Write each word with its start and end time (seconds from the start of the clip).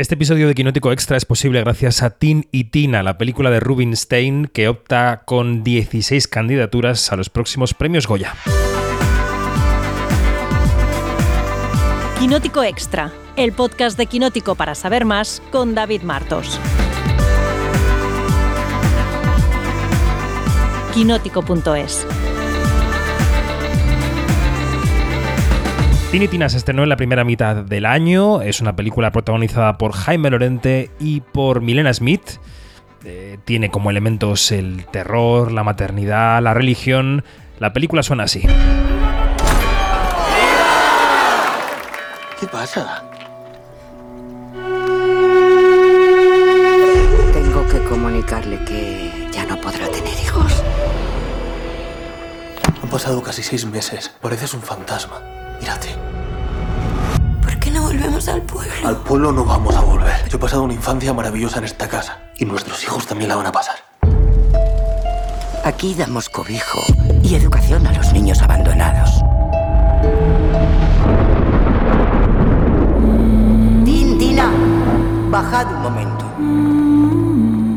Este 0.00 0.14
episodio 0.14 0.48
de 0.48 0.54
Quinótico 0.54 0.92
Extra 0.92 1.18
es 1.18 1.26
posible 1.26 1.60
gracias 1.60 2.02
a 2.02 2.08
Tin 2.08 2.48
y 2.52 2.64
Tina, 2.64 3.02
la 3.02 3.18
película 3.18 3.50
de 3.50 3.60
Rubinstein 3.60 4.46
que 4.46 4.66
opta 4.66 5.24
con 5.26 5.62
16 5.62 6.26
candidaturas 6.26 7.12
a 7.12 7.16
los 7.16 7.28
próximos 7.28 7.74
premios 7.74 8.06
Goya. 8.06 8.34
Quinótico 12.18 12.62
Extra, 12.62 13.12
el 13.36 13.52
podcast 13.52 13.98
de 13.98 14.06
Quinótico 14.06 14.54
para 14.54 14.74
saber 14.74 15.04
más 15.04 15.42
con 15.52 15.74
David 15.74 16.00
Martos. 16.00 16.58
Quinótico.es 20.94 22.06
Tini 26.10 26.26
Tina 26.26 26.48
se 26.48 26.56
estrenó 26.56 26.82
en 26.82 26.88
la 26.88 26.96
primera 26.96 27.22
mitad 27.22 27.54
del 27.54 27.86
año. 27.86 28.42
Es 28.42 28.60
una 28.60 28.74
película 28.74 29.12
protagonizada 29.12 29.78
por 29.78 29.92
Jaime 29.92 30.28
Lorente 30.28 30.90
y 30.98 31.20
por 31.20 31.60
Milena 31.60 31.94
Smith. 31.94 32.40
Eh, 33.04 33.38
tiene 33.44 33.70
como 33.70 33.90
elementos 33.90 34.50
el 34.50 34.86
terror, 34.86 35.52
la 35.52 35.62
maternidad, 35.62 36.42
la 36.42 36.52
religión. 36.52 37.22
La 37.60 37.72
película 37.72 38.02
suena 38.02 38.24
así. 38.24 38.40
¿Qué 42.40 42.46
pasa? 42.48 43.04
Tengo 47.32 47.68
que 47.68 47.78
comunicarle 47.88 48.58
que 48.64 49.28
ya 49.30 49.46
no 49.46 49.60
podrá 49.60 49.86
tener 49.86 50.12
hijos. 50.24 50.64
Han 52.82 52.90
pasado 52.90 53.22
casi 53.22 53.44
seis 53.44 53.64
meses. 53.64 54.12
Pareces 54.20 54.54
un 54.54 54.62
fantasma. 54.62 55.39
Mírate. 55.60 55.88
¿Por 57.42 57.58
qué 57.58 57.70
no 57.70 57.82
volvemos 57.82 58.28
al 58.28 58.42
pueblo? 58.42 58.72
Al 58.84 58.96
pueblo 58.96 59.32
no 59.32 59.44
vamos 59.44 59.74
a 59.76 59.80
volver. 59.80 60.28
Yo 60.28 60.36
he 60.38 60.40
pasado 60.40 60.62
una 60.62 60.74
infancia 60.74 61.12
maravillosa 61.12 61.58
en 61.58 61.64
esta 61.64 61.88
casa. 61.88 62.18
Y 62.38 62.44
nuestros 62.44 62.82
hijos 62.84 63.06
también 63.06 63.28
la 63.28 63.36
van 63.36 63.46
a 63.46 63.52
pasar. 63.52 63.76
Aquí 65.64 65.94
damos 65.94 66.30
cobijo 66.30 66.80
y 67.22 67.34
educación 67.34 67.86
a 67.86 67.92
los 67.92 68.12
niños 68.14 68.40
abandonados. 68.40 69.22
Tin, 73.84 74.18
Tina, 74.18 74.50
bajad 75.30 75.66
un 75.74 75.82
momento. 75.82 76.24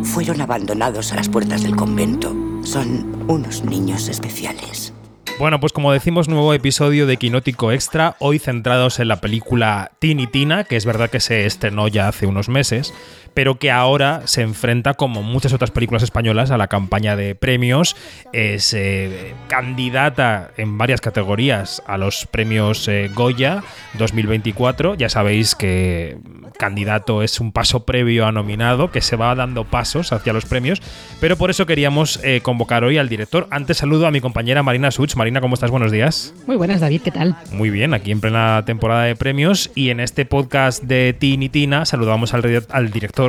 Fueron 0.09 0.39
abandonados 0.41 1.11
a 1.11 1.15
las 1.15 1.27
puertas 1.27 1.63
del 1.63 1.75
convento. 1.75 2.33
Son 2.63 3.25
unos 3.27 3.65
niños 3.65 4.07
especiales. 4.07 4.92
Bueno, 5.39 5.59
pues 5.59 5.73
como 5.73 5.91
decimos, 5.91 6.29
nuevo 6.29 6.53
episodio 6.53 7.07
de 7.07 7.17
Quinótico 7.17 7.71
Extra, 7.71 8.15
hoy 8.19 8.37
centrados 8.37 8.99
en 8.99 9.07
la 9.07 9.19
película 9.19 9.91
Tini 9.97 10.27
Tina, 10.27 10.63
que 10.63 10.75
es 10.75 10.85
verdad 10.85 11.09
que 11.09 11.19
se 11.19 11.45
estrenó 11.45 11.87
ya 11.87 12.07
hace 12.07 12.27
unos 12.27 12.49
meses, 12.49 12.93
pero 13.33 13.57
que 13.59 13.71
ahora 13.71 14.21
se 14.25 14.41
enfrenta, 14.41 14.93
como 14.93 15.23
muchas 15.23 15.53
otras 15.53 15.71
películas 15.71 16.03
españolas, 16.03 16.51
a 16.51 16.57
la 16.57 16.67
campaña 16.67 17.15
de 17.15 17.35
premios. 17.35 17.95
Es 18.31 18.73
eh, 18.73 19.33
candidata 19.47 20.51
en 20.57 20.77
varias 20.77 21.01
categorías 21.01 21.81
a 21.87 21.97
los 21.97 22.25
premios 22.27 22.87
eh, 22.87 23.09
Goya 23.13 23.63
2024. 23.97 24.95
Ya 24.95 25.09
sabéis 25.09 25.55
que 25.55 26.17
candidato 26.57 27.23
es 27.23 27.39
un 27.39 27.51
paso 27.51 27.85
previo 27.85 28.25
a 28.25 28.31
nominado, 28.31 28.91
que 28.91 29.01
se 29.01 29.15
va 29.15 29.33
dando 29.35 29.65
pasos 29.65 30.13
hacia 30.13 30.33
los 30.33 30.45
premios, 30.45 30.81
pero 31.19 31.37
por 31.37 31.49
eso 31.49 31.65
queríamos 31.65 32.19
eh, 32.23 32.41
convocar 32.41 32.83
hoy 32.83 32.97
al 32.97 33.09
director. 33.09 33.47
Antes 33.49 33.77
saludo 33.77 34.07
a 34.07 34.11
mi 34.11 34.21
compañera 34.21 34.63
Marina 34.63 34.91
Such. 34.91 35.15
Marina, 35.15 35.41
¿cómo 35.41 35.55
estás? 35.55 35.71
Buenos 35.71 35.91
días. 35.91 36.33
Muy 36.47 36.55
buenas, 36.55 36.81
David, 36.81 37.01
¿qué 37.01 37.11
tal? 37.11 37.35
Muy 37.51 37.69
bien, 37.69 37.93
aquí 37.93 38.11
en 38.11 38.21
plena 38.21 38.63
temporada 38.65 39.03
de 39.03 39.15
premios 39.15 39.71
y 39.75 39.89
en 39.89 39.99
este 39.99 40.25
podcast 40.25 40.83
de 40.83 41.15
Tin 41.17 41.43
y 41.43 41.49
Tina 41.49 41.85
saludamos 41.85 42.33
al, 42.33 42.65
al 42.69 42.91
director 42.91 43.22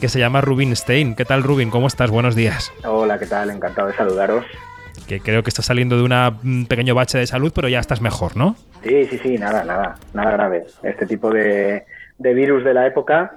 que 0.00 0.08
se 0.08 0.18
llama 0.18 0.40
Rubin 0.40 0.74
Stein. 0.74 1.14
¿Qué 1.14 1.24
tal, 1.24 1.42
Rubin? 1.42 1.70
¿Cómo 1.70 1.86
estás? 1.86 2.10
Buenos 2.10 2.34
días. 2.34 2.72
Hola, 2.84 3.18
¿qué 3.18 3.26
tal? 3.26 3.50
Encantado 3.50 3.88
de 3.88 3.94
saludaros. 3.94 4.44
Que 5.06 5.20
creo 5.20 5.42
que 5.42 5.50
estás 5.50 5.66
saliendo 5.66 5.96
de 5.96 6.02
un 6.02 6.66
pequeño 6.66 6.94
bache 6.94 7.18
de 7.18 7.26
salud, 7.26 7.52
pero 7.54 7.68
ya 7.68 7.78
estás 7.78 8.00
mejor, 8.00 8.36
¿no? 8.36 8.56
Sí, 8.82 9.06
sí, 9.06 9.18
sí, 9.22 9.38
nada, 9.38 9.64
nada, 9.64 9.96
nada 10.12 10.30
grave. 10.32 10.66
Este 10.82 11.06
tipo 11.06 11.30
de, 11.30 11.84
de 12.18 12.34
virus 12.34 12.64
de 12.64 12.74
la 12.74 12.86
época 12.86 13.36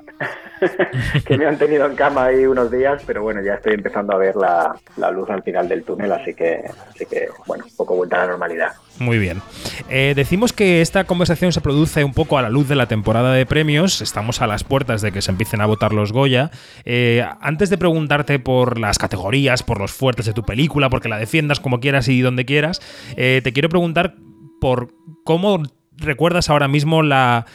que 1.25 1.37
me 1.37 1.45
han 1.45 1.57
tenido 1.57 1.85
en 1.85 1.95
cama 1.95 2.25
ahí 2.25 2.45
unos 2.45 2.71
días, 2.71 3.01
pero 3.05 3.21
bueno, 3.21 3.41
ya 3.41 3.55
estoy 3.55 3.73
empezando 3.73 4.13
a 4.13 4.17
ver 4.17 4.35
la, 4.35 4.75
la, 4.97 5.11
luz 5.11 5.29
al 5.29 5.43
final 5.43 5.67
del 5.67 5.83
túnel, 5.83 6.11
así 6.11 6.33
que, 6.33 6.61
así 6.89 7.05
que 7.05 7.27
bueno, 7.45 7.65
poco 7.77 7.95
vuelta 7.95 8.17
a 8.17 8.19
la 8.19 8.27
normalidad. 8.31 8.71
Muy 8.99 9.17
bien. 9.17 9.41
Eh, 9.89 10.13
decimos 10.15 10.51
que 10.51 10.81
esta 10.81 11.05
conversación 11.05 11.53
se 11.53 11.61
produce 11.61 12.03
un 12.03 12.13
poco 12.13 12.37
a 12.37 12.41
la 12.41 12.49
luz 12.49 12.67
de 12.67 12.75
la 12.75 12.87
temporada 12.87 13.33
de 13.33 13.45
premios, 13.45 14.01
estamos 14.01 14.41
a 14.41 14.47
las 14.47 14.63
puertas 14.63 15.01
de 15.01 15.11
que 15.11 15.21
se 15.21 15.31
empiecen 15.31 15.61
a 15.61 15.65
votar 15.65 15.93
los 15.93 16.11
Goya. 16.11 16.51
Eh, 16.83 17.25
antes 17.39 17.69
de 17.69 17.77
preguntarte 17.77 18.39
por 18.39 18.77
las 18.77 18.97
categorías, 18.97 19.63
por 19.63 19.79
los 19.79 19.91
fuertes 19.91 20.25
de 20.25 20.33
tu 20.33 20.43
película, 20.43 20.89
porque 20.89 21.09
la 21.09 21.17
defiendas 21.17 21.59
como 21.59 21.79
quieras 21.79 22.07
y 22.09 22.21
donde 22.21 22.45
quieras, 22.45 22.81
eh, 23.15 23.41
te 23.43 23.53
quiero 23.53 23.69
preguntar 23.69 24.15
por 24.59 24.89
cómo 25.23 25.63
recuerdas 25.95 26.49
ahora 26.49 26.67
mismo 26.67 27.03
la 27.03 27.45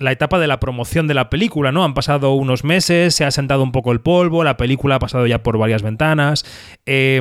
la 0.00 0.12
etapa 0.12 0.38
de 0.38 0.46
la 0.46 0.58
promoción 0.58 1.06
de 1.06 1.14
la 1.14 1.28
película, 1.28 1.72
¿no? 1.72 1.84
Han 1.84 1.94
pasado 1.94 2.32
unos 2.32 2.64
meses, 2.64 3.14
se 3.14 3.24
ha 3.24 3.30
sentado 3.30 3.62
un 3.62 3.70
poco 3.70 3.92
el 3.92 4.00
polvo, 4.00 4.42
la 4.42 4.56
película 4.56 4.94
ha 4.94 4.98
pasado 4.98 5.26
ya 5.26 5.42
por 5.42 5.58
varias 5.58 5.82
ventanas. 5.82 6.42
Eh, 6.86 7.20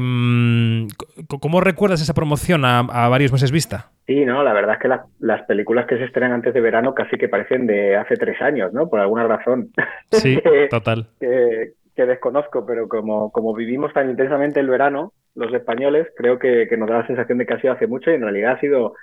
¿Cómo 1.27 1.61
recuerdas 1.61 2.01
esa 2.01 2.13
promoción 2.13 2.63
a, 2.63 2.79
a, 2.79 3.09
varios 3.09 3.33
meses 3.33 3.51
vista? 3.51 3.91
Sí, 4.07 4.25
no, 4.25 4.43
la 4.43 4.53
verdad 4.53 4.75
es 4.75 4.81
que 4.81 4.87
la, 4.87 5.05
las 5.19 5.43
películas 5.43 5.87
que 5.87 5.97
se 5.97 6.05
estrenan 6.05 6.31
antes 6.31 6.53
de 6.53 6.61
verano 6.61 6.95
casi 6.95 7.17
que 7.17 7.27
parecen 7.27 7.67
de 7.67 7.97
hace 7.97 8.15
tres 8.15 8.41
años, 8.41 8.71
¿no? 8.71 8.89
Por 8.89 9.01
alguna 9.01 9.27
razón. 9.27 9.69
Sí, 10.11 10.39
total. 10.69 11.07
que, 11.19 11.73
que, 11.95 12.05
desconozco, 12.05 12.65
pero 12.65 12.87
como, 12.87 13.31
como 13.31 13.53
vivimos 13.53 13.91
tan 13.93 14.09
intensamente 14.09 14.61
el 14.61 14.69
verano, 14.69 15.11
los 15.35 15.53
españoles, 15.53 16.07
creo 16.15 16.39
que, 16.39 16.67
que 16.69 16.77
nos 16.77 16.89
da 16.89 16.99
la 16.99 17.07
sensación 17.07 17.37
de 17.37 17.45
que 17.45 17.53
ha 17.53 17.61
sido 17.61 17.73
hace 17.73 17.87
mucho 17.87 18.09
y 18.09 18.15
en 18.15 18.21
realidad 18.21 18.53
ha 18.53 18.59
sido 18.61 18.93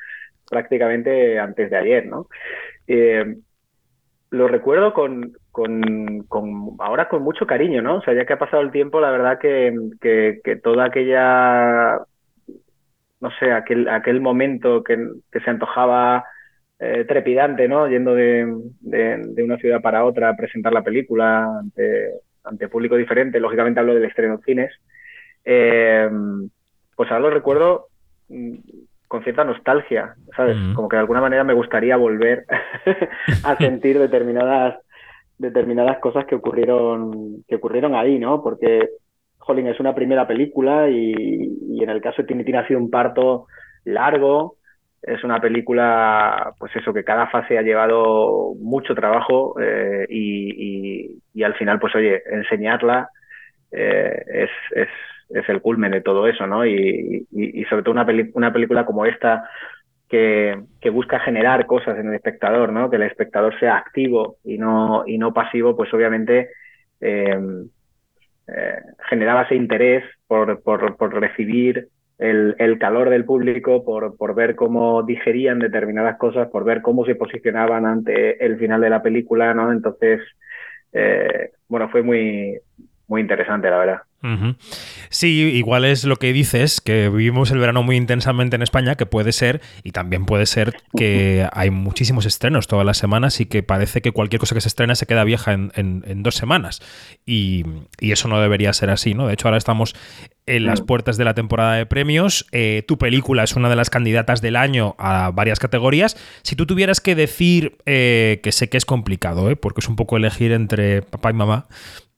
prácticamente 0.49 1.39
antes 1.39 1.71
de 1.71 1.77
ayer, 1.77 2.07
¿no? 2.07 2.29
Eh, 2.87 3.37
lo 4.31 4.49
recuerdo 4.49 4.93
con, 4.93 5.33
con, 5.51 6.77
ahora 6.79 7.09
con 7.09 7.23
mucho 7.23 7.47
cariño, 7.47 7.83
¿no? 7.83 7.97
O 7.97 8.03
sea, 8.03 8.15
ya 8.15 8.27
que 8.27 8.33
ha 8.33 8.39
pasado 8.39 8.63
el 8.63 8.71
tiempo, 8.71 9.01
la 9.01 9.11
verdad 9.11 9.39
que, 9.39 9.75
que, 10.01 10.57
toda 10.57 10.87
aquella, 10.87 11.99
no 13.21 13.31
sé, 13.39 13.53
aquel, 13.53 13.89
aquel 13.89 14.21
momento 14.21 14.83
que, 14.83 14.97
se 15.33 15.51
antojaba 15.51 16.25
eh, 16.79 17.05
trepidante, 17.07 17.69
¿no? 17.69 17.89
Yendo 17.89 18.15
de, 18.15 18.47
de, 18.81 19.23
de, 19.29 19.43
una 19.43 19.57
ciudad 19.59 19.81
para 19.81 20.05
otra 20.05 20.31
a 20.31 20.37
presentar 20.37 20.73
la 20.73 20.83
película 20.83 21.63
ante, 22.45 22.69
público 22.69 22.97
diferente, 22.97 23.41
lógicamente 23.41 23.81
hablo 23.81 23.95
del 23.95 24.05
estreno 24.05 24.35
en 24.35 24.43
cines, 24.43 24.73
eh, 25.45 26.11
pues 26.97 27.11
ahora 27.11 27.29
lo 27.29 27.31
recuerdo 27.31 27.87
con 29.09 29.23
cierta 29.23 29.45
nostalgia, 29.45 30.15
¿sabes? 30.35 30.57
Mm. 30.57 30.75
Como 30.75 30.89
que 30.89 30.97
de 30.97 31.01
alguna 31.01 31.21
manera 31.21 31.45
me 31.45 31.55
gustaría 31.55 31.97
volver 31.97 32.45
a 33.45 33.57
sentir 33.59 33.99
determinadas 33.99 34.79
determinadas 35.39 35.99
cosas 35.99 36.25
que 36.25 36.35
ocurrieron 36.35 37.45
que 37.47 37.57
ocurrieron 37.57 37.95
ahí, 37.95 38.19
¿no? 38.19 38.43
Porque 38.43 38.89
Jolín 39.39 39.67
es 39.69 39.79
una 39.79 39.95
primera 39.95 40.27
película 40.27 40.89
y, 40.89 41.15
y 41.69 41.83
en 41.83 41.91
el 41.91 42.01
caso 42.01 42.23
de 42.23 42.29
Tinitina 42.29 42.61
ha 42.61 42.67
sido 42.67 42.81
un 42.81 42.91
parto 42.91 43.47
largo. 43.85 44.57
Es 45.03 45.23
una 45.23 45.41
película, 45.41 46.53
pues 46.59 46.75
eso, 46.75 46.93
que 46.93 47.05
cada 47.05 47.29
fase 47.29 47.57
ha 47.59 47.63
llevado 47.63 48.55
mucho 48.59 48.95
trabajo 48.95 49.55
eh, 49.61 50.05
y, 50.09 51.05
y, 51.05 51.23
y, 51.33 51.43
al 51.45 51.55
final, 51.55 51.79
pues 51.79 51.95
oye, 51.95 52.23
enseñarla 52.29 53.09
eh, 53.71 54.25
es, 54.27 54.51
es, 54.75 54.89
es 55.31 55.49
el 55.49 55.61
culmen 55.61 55.93
de 55.93 56.01
todo 56.01 56.27
eso, 56.27 56.47
¿no? 56.47 56.65
Y, 56.67 57.27
y, 57.33 57.65
sobre 57.65 57.83
todo 57.83 57.93
una, 57.93 58.07
peli 58.07 58.31
una 58.35 58.53
película 58.53 58.87
como 58.87 59.07
esta 59.07 59.49
que, 60.09 60.61
que, 60.81 60.91
busca 60.91 61.19
generar 61.21 61.67
cosas 61.67 61.99
en 61.99 62.09
el 62.09 62.15
espectador, 62.15 62.73
¿no? 62.73 62.91
Que 62.91 62.97
el 62.97 63.03
espectador 63.03 63.59
sea 63.59 63.77
activo 63.77 64.37
y 64.45 64.59
no, 64.59 65.05
y 65.07 65.19
no 65.19 65.33
pasivo, 65.33 65.77
pues 65.77 65.93
obviamente 65.93 66.51
eh, 67.01 67.39
eh, 68.49 68.79
generaba 69.09 69.43
ese 69.43 69.57
interés 69.57 70.05
por, 70.29 70.63
por, 70.63 70.97
por 70.97 71.15
recibir 71.15 71.89
el, 72.19 72.55
el, 72.59 72.79
calor 72.79 73.11
del 73.11 73.25
público, 73.25 73.85
por, 73.85 74.17
por 74.17 74.35
ver 74.35 74.55
cómo 74.55 75.03
digerían 75.03 75.59
determinadas 75.59 76.17
cosas, 76.17 76.49
por 76.49 76.65
ver 76.65 76.81
cómo 76.81 77.05
se 77.05 77.17
posicionaban 77.17 77.85
ante 77.85 78.45
el 78.45 78.59
final 78.59 78.81
de 78.81 78.91
la 78.91 79.03
película, 79.03 79.53
¿no? 79.53 79.73
Entonces, 79.73 80.21
eh, 80.93 81.51
bueno, 81.69 81.89
fue 81.91 82.03
muy, 82.03 82.59
muy 83.09 83.21
interesante, 83.21 83.71
la 83.71 83.77
verdad. 83.79 84.03
Uh 84.23 84.29
-huh. 84.29 84.57
Sí, 85.11 85.29
igual 85.55 85.85
es 85.85 86.05
lo 86.05 86.17
que 86.17 86.33
dices, 86.33 86.81
que 86.81 87.09
vivimos 87.11 87.51
el 87.53 87.59
verano 87.59 87.83
muy 87.83 87.97
intensamente 87.97 88.57
en 88.57 88.63
España, 88.63 88.97
que 88.97 89.07
puede 89.07 89.31
ser, 89.33 89.61
y 89.85 89.93
también 89.93 90.25
puede 90.27 90.47
ser 90.47 90.75
que 90.97 91.47
hay 91.53 91.71
muchísimos 91.71 92.27
estrenos 92.27 92.67
todas 92.67 92.85
las 92.85 92.97
semanas 92.99 93.41
y 93.41 93.47
que 93.47 93.63
parece 93.63 94.01
que 94.01 94.11
cualquier 94.13 94.41
cosa 94.41 94.55
que 94.55 94.61
se 94.61 94.69
estrena 94.69 94.95
se 94.97 95.07
queda 95.07 95.23
vieja 95.23 95.53
en, 95.53 95.71
en, 95.77 96.03
en 96.07 96.23
dos 96.23 96.35
semanas. 96.35 96.81
Y, 97.25 97.65
y, 98.01 98.11
eso 98.13 98.27
no 98.29 98.41
debería 98.41 98.73
ser 98.73 98.91
así, 98.91 99.15
¿no? 99.15 99.27
De 99.29 99.35
hecho, 99.35 99.47
ahora 99.49 99.59
estamos 99.59 99.95
en 100.47 100.65
las 100.65 100.81
Mm. 100.81 100.87
puertas 100.87 101.17
de 101.17 101.25
la 101.25 101.35
temporada 101.35 101.75
de 101.75 101.87
premios. 101.87 102.47
Eh, 102.53 102.85
tu 102.89 102.99
película 102.99 103.45
es 103.45 103.55
una 103.55 103.69
de 103.69 103.77
las 103.77 103.91
candidatas 103.91 104.41
del 104.43 104.57
año 104.57 104.95
a 104.99 105.31
varias 105.33 105.59
categorías. 105.61 106.17
Si 106.43 106.57
tú 106.57 106.67
tuvieras 106.67 107.01
que 107.01 107.15
decir, 107.15 107.77
eh, 107.87 108.41
que 108.43 108.51
sé 108.53 108.69
que 108.69 108.77
es 108.79 108.85
complicado, 108.87 109.51
¿eh? 109.51 109.57
porque 109.57 109.81
es 109.81 109.89
un 109.89 109.97
poco 109.97 110.17
elegir 110.17 110.53
entre 110.53 111.03
papá 111.03 111.31
y 111.31 111.35
mamá, 111.35 111.67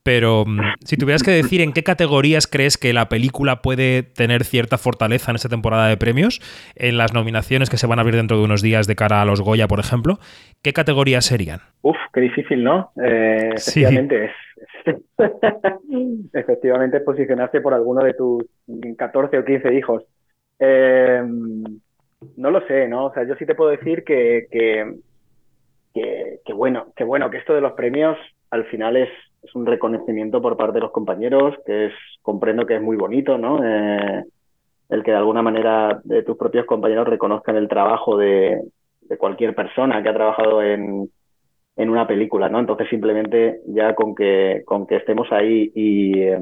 pero 0.03 0.45
mm, 0.45 0.59
si 0.85 0.97
tuvieras 0.97 1.23
que 1.23 1.31
decir 1.31 1.61
en 1.61 1.73
qué 1.73 1.83
categorías 1.83 2.47
crees 2.47 2.77
que 2.77 2.93
la 2.93 3.09
película 3.09 3.61
puede 3.61 4.03
tener 4.03 4.43
cierta 4.43 4.77
fortaleza 4.77 5.31
en 5.31 5.35
esta 5.35 5.49
temporada 5.49 5.87
de 5.87 5.97
premios, 5.97 6.39
en 6.75 6.97
las 6.97 7.13
nominaciones 7.13 7.69
que 7.69 7.77
se 7.77 7.87
van 7.87 7.99
a 7.99 8.01
abrir 8.01 8.15
dentro 8.15 8.37
de 8.37 8.43
unos 8.43 8.61
días 8.61 8.87
de 8.87 8.95
cara 8.95 9.21
a 9.21 9.25
los 9.25 9.41
Goya, 9.41 9.67
por 9.67 9.79
ejemplo, 9.79 10.19
¿qué 10.61 10.73
categorías 10.73 11.25
serían? 11.25 11.59
Uf, 11.81 11.97
qué 12.13 12.21
difícil, 12.21 12.63
¿no? 12.63 12.91
Eh, 13.03 13.51
Sí. 13.57 13.81
efectivamente 13.83 14.25
es. 14.25 14.31
efectivamente 16.33 16.99
posicionarse 17.01 17.61
por 17.61 17.73
alguno 17.73 18.03
de 18.03 18.13
tus 18.13 18.43
14 18.97 19.37
o 19.39 19.45
15 19.45 19.73
hijos. 19.73 20.03
Eh, 20.59 21.21
no 22.35 22.51
lo 22.51 22.65
sé, 22.67 22.87
¿no? 22.87 23.05
O 23.05 23.13
sea, 23.13 23.23
yo 23.27 23.35
sí 23.35 23.45
te 23.45 23.55
puedo 23.55 23.69
decir 23.71 24.03
que, 24.03 24.47
que, 24.51 24.93
que, 25.93 26.39
que 26.45 26.53
bueno, 26.53 26.87
que 26.95 27.03
bueno, 27.03 27.29
que 27.29 27.37
esto 27.37 27.53
de 27.53 27.61
los 27.61 27.73
premios 27.73 28.17
al 28.51 28.65
final 28.65 28.97
es, 28.97 29.09
es 29.41 29.55
un 29.55 29.65
reconocimiento 29.65 30.41
por 30.41 30.57
parte 30.57 30.75
de 30.75 30.81
los 30.81 30.91
compañeros, 30.91 31.55
que 31.65 31.87
es, 31.87 31.93
comprendo 32.21 32.65
que 32.65 32.75
es 32.75 32.81
muy 32.81 32.97
bonito, 32.97 33.37
¿no? 33.37 33.63
Eh, 33.63 34.23
el 34.89 35.03
que 35.03 35.11
de 35.11 35.17
alguna 35.17 35.41
manera 35.41 36.01
de 36.03 36.23
tus 36.23 36.37
propios 36.37 36.65
compañeros 36.65 37.07
reconozcan 37.07 37.55
el 37.55 37.67
trabajo 37.67 38.17
de, 38.17 38.61
de 39.01 39.17
cualquier 39.17 39.55
persona 39.55 40.01
que 40.01 40.09
ha 40.09 40.13
trabajado 40.13 40.61
en, 40.61 41.09
en 41.75 41.89
una 41.89 42.07
película, 42.07 42.49
¿no? 42.49 42.59
Entonces 42.59 42.89
simplemente 42.89 43.61
ya 43.67 43.95
con 43.95 44.15
que, 44.15 44.63
con 44.65 44.85
que 44.85 44.97
estemos 44.97 45.31
ahí 45.31 45.71
y, 45.73 46.19
eh, 46.19 46.39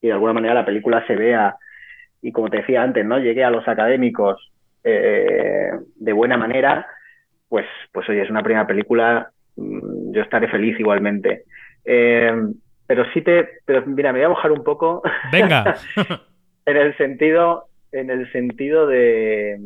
y 0.00 0.06
de 0.06 0.12
alguna 0.12 0.32
manera 0.32 0.54
la 0.54 0.64
película 0.64 1.06
se 1.06 1.14
vea 1.14 1.56
y 2.22 2.32
como 2.32 2.48
te 2.50 2.58
decía 2.58 2.82
antes, 2.82 3.04
¿no? 3.04 3.18
Llegue 3.18 3.44
a 3.44 3.50
los 3.50 3.66
académicos 3.68 4.50
eh, 4.84 5.70
de 5.94 6.12
buena 6.12 6.36
manera, 6.36 6.86
pues, 7.48 7.66
pues 7.92 8.08
oye, 8.08 8.22
es 8.22 8.30
una 8.30 8.42
primera 8.42 8.66
película, 8.66 9.30
mm, 9.56 10.12
yo 10.12 10.22
estaré 10.22 10.48
feliz 10.48 10.78
igualmente. 10.78 11.44
Eh, 11.84 12.32
pero 12.86 13.04
sí 13.12 13.22
te, 13.22 13.48
pero 13.64 13.86
mira, 13.86 14.12
me 14.12 14.18
voy 14.18 14.26
a 14.26 14.30
mojar 14.30 14.50
un 14.50 14.64
poco 14.64 15.00
Venga. 15.30 15.76
en 16.66 16.76
el 16.76 16.96
sentido, 16.96 17.66
en 17.92 18.10
el 18.10 18.30
sentido 18.32 18.86
de, 18.86 19.58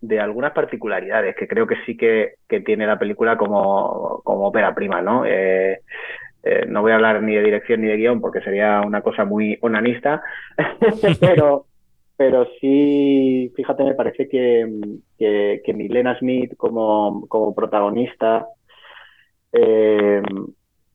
de 0.00 0.20
algunas 0.20 0.52
particularidades 0.52 1.34
que 1.36 1.48
creo 1.48 1.66
que 1.66 1.76
sí 1.86 1.96
que, 1.96 2.34
que 2.46 2.60
tiene 2.60 2.86
la 2.86 2.98
película 2.98 3.36
como, 3.36 4.20
como 4.24 4.46
ópera 4.46 4.74
prima, 4.74 5.00
¿no? 5.00 5.24
Eh, 5.24 5.80
eh, 6.42 6.66
no 6.68 6.82
voy 6.82 6.92
a 6.92 6.96
hablar 6.96 7.22
ni 7.22 7.34
de 7.34 7.42
dirección 7.42 7.80
ni 7.80 7.88
de 7.88 7.96
guion 7.96 8.20
porque 8.20 8.42
sería 8.42 8.82
una 8.86 9.00
cosa 9.00 9.24
muy 9.24 9.58
onanista, 9.60 10.22
pero, 11.20 11.64
pero 12.16 12.46
sí, 12.60 13.52
fíjate, 13.56 13.84
me 13.84 13.94
parece 13.94 14.28
que, 14.28 14.66
que, 15.18 15.62
que 15.64 15.74
Milena 15.74 16.18
Smith 16.18 16.56
como, 16.56 17.26
como 17.26 17.54
protagonista 17.54 18.46
eh, 19.52 20.22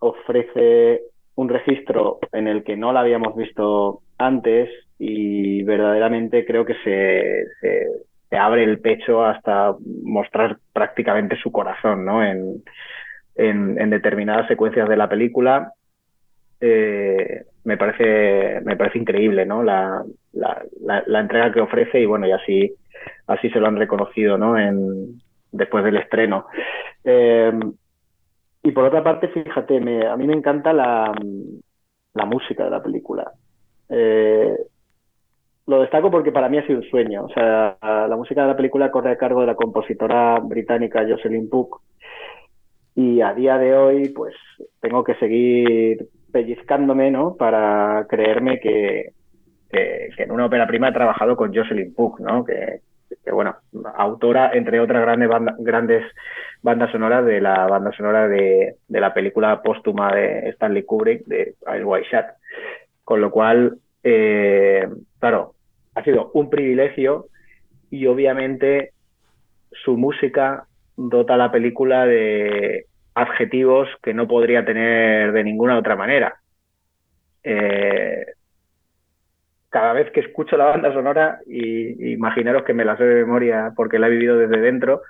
ofrece 0.04 1.02
un 1.36 1.50
registro 1.50 2.20
en 2.32 2.48
el 2.48 2.64
que 2.64 2.78
no 2.78 2.94
la 2.94 3.00
habíamos 3.00 3.36
visto 3.36 4.02
antes 4.18 4.70
y 5.00 5.64
verdaderamente 5.64 6.46
creo 6.46 6.66
que 6.66 6.76
se, 6.84 8.38
abre 8.38 8.64
el 8.64 8.80
pecho 8.80 9.24
hasta 9.24 9.76
mostrar 10.04 10.58
prácticamente 10.74 11.38
su 11.38 11.52
corazón, 11.52 12.06
¿no? 12.06 12.24
En, 12.24 12.64
determinadas 13.90 14.48
secuencias 14.48 14.88
de 14.90 14.98
la 14.98 15.10
película. 15.10 15.74
Eh, 16.60 17.44
me 17.64 17.78
parece, 17.78 18.62
me 18.62 18.76
parece 18.76 19.00
increíble, 19.00 19.46
¿no? 19.46 19.64
La, 19.64 20.04
la, 20.34 21.20
entrega 21.20 21.52
que 21.52 21.62
ofrece 21.62 22.00
y 22.00 22.06
bueno, 22.06 22.28
y 22.28 22.32
así, 22.32 22.74
así 23.28 23.50
se 23.50 23.60
lo 23.60 23.68
han 23.68 23.78
reconocido, 23.78 24.38
¿no? 24.38 24.56
Después 25.52 25.84
del 25.84 25.98
estreno. 25.98 26.48
Eh, 27.04 27.52
y 28.64 28.72
por 28.72 28.86
otra 28.86 29.04
parte, 29.04 29.28
fíjate, 29.28 29.82
me, 29.82 30.08
a 30.08 30.16
mí 30.16 30.26
me 30.26 30.34
encanta 30.34 30.72
la, 30.72 31.14
música 32.26 32.64
de 32.64 32.70
la 32.70 32.82
película. 32.82 33.30
Eh, 33.90 34.56
lo 35.68 35.82
destaco 35.82 36.10
porque 36.10 36.32
para 36.32 36.48
mí 36.48 36.58
ha 36.58 36.66
sido 36.66 36.80
un 36.80 36.90
sueño. 36.90 37.26
O 37.26 37.30
sea, 37.30 37.78
la 37.82 38.16
música 38.16 38.42
de 38.42 38.48
la 38.48 38.56
película 38.56 38.90
corre 38.90 39.12
a 39.12 39.18
cargo 39.18 39.42
de 39.42 39.48
la 39.48 39.56
compositora 39.56 40.40
británica 40.40 41.06
Jocelyn 41.08 41.50
Puck. 41.50 41.82
Y 42.96 43.20
a 43.20 43.34
día 43.34 43.58
de 43.58 43.76
hoy, 43.76 44.10
pues 44.10 44.34
tengo 44.80 45.04
que 45.04 45.16
seguir 45.16 46.08
pellizcándome, 46.32 47.12
¿no? 47.12 47.36
Para 47.36 48.06
creerme 48.08 48.60
que, 48.60 49.12
en 49.72 50.32
una 50.32 50.46
ópera 50.46 50.68
prima 50.68 50.90
he 50.90 50.94
trabajado 50.94 51.36
con 51.36 51.54
Jocelyn 51.54 51.94
Puck, 51.94 52.22
¿no? 52.22 52.46
Que 53.24 53.32
bueno, 53.32 53.56
autora, 53.96 54.52
entre 54.54 54.80
otras 54.80 55.02
grandes, 55.02 55.30
grandes 55.60 56.04
bandas 56.62 56.92
sonoras 56.92 57.26
de 57.26 57.42
la 57.42 57.68
banda 57.68 57.92
sonora 57.92 58.28
de, 58.28 58.76
de, 58.88 59.00
la 59.02 59.14
película 59.14 59.62
póstuma 59.62 60.14
de 60.14 60.50
Stanley 60.50 60.84
Kubrick, 60.84 61.26
de 61.26 61.56
Eyes 61.68 61.84
Wide 61.86 62.06
Shut. 62.10 62.26
Con 63.04 63.22
lo 63.22 63.32
cual, 63.32 63.78
eh, 64.04 64.88
claro, 65.20 65.56
ha 65.96 66.04
sido 66.04 66.32
un 66.34 66.50
privilegio 66.50 67.28
y 67.90 68.06
obviamente 68.08 68.92
su 69.72 69.98
música 69.98 70.66
dota 70.96 71.34
a 71.34 71.38
la 71.38 71.52
película 71.52 72.06
de 72.06 72.86
adjetivos 73.16 73.88
que 74.02 74.14
no 74.14 74.28
podría 74.28 74.66
tener 74.66 75.32
de 75.32 75.44
ninguna 75.44 75.78
otra 75.78 75.96
manera. 75.96 76.36
Eh, 77.44 78.26
cada 79.74 79.92
vez 79.94 80.12
que 80.12 80.20
escucho 80.20 80.56
la 80.56 80.66
banda 80.66 80.94
sonora, 80.94 81.40
y, 81.48 82.10
y, 82.10 82.14
imaginaros 82.14 82.64
que 82.64 82.76
me 82.76 82.86
la 82.86 82.96
sé 82.96 83.04
de 83.04 83.26
memoria 83.26 83.74
porque 83.76 83.98
la 83.98 84.08
he 84.08 84.12
vivido 84.12 84.38
desde 84.38 84.62
dentro, 84.62 85.02